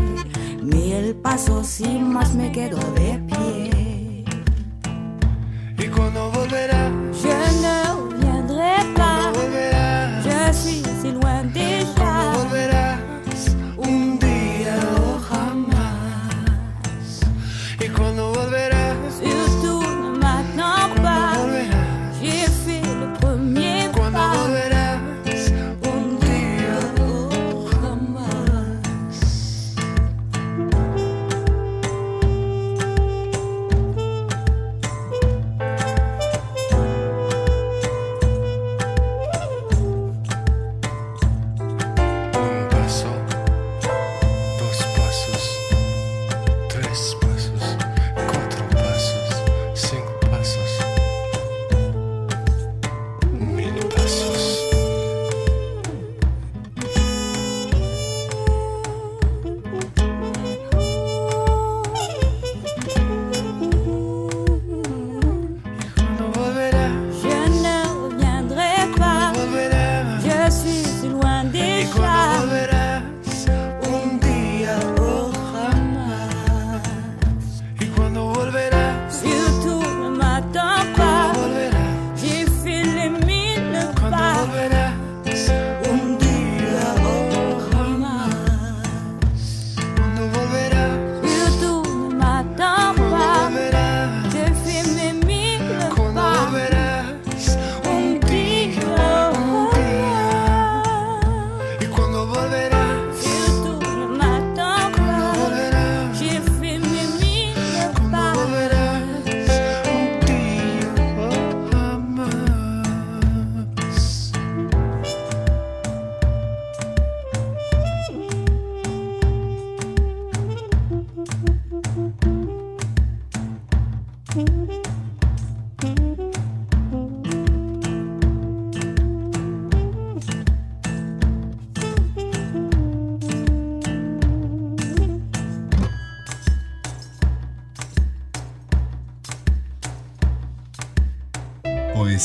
[0.71, 3.70] Mil pasos y más me quedo de pie.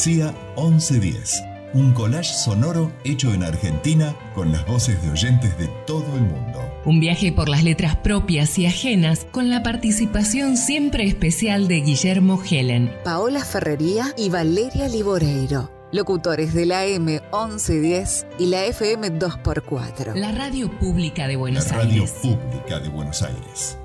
[0.07, 1.43] Poesía 1110.
[1.75, 6.61] Un collage sonoro hecho en Argentina con las voces de oyentes de todo el mundo.
[6.85, 12.41] Un viaje por las letras propias y ajenas con la participación siempre especial de Guillermo
[12.41, 12.95] Helen.
[13.03, 15.73] Paola Ferrería y Valeria Liboreiro.
[15.91, 20.15] Locutores de la M1110 y la FM 2x4.
[20.15, 23.77] La radio pública de Buenos La radio pública de Buenos Aires.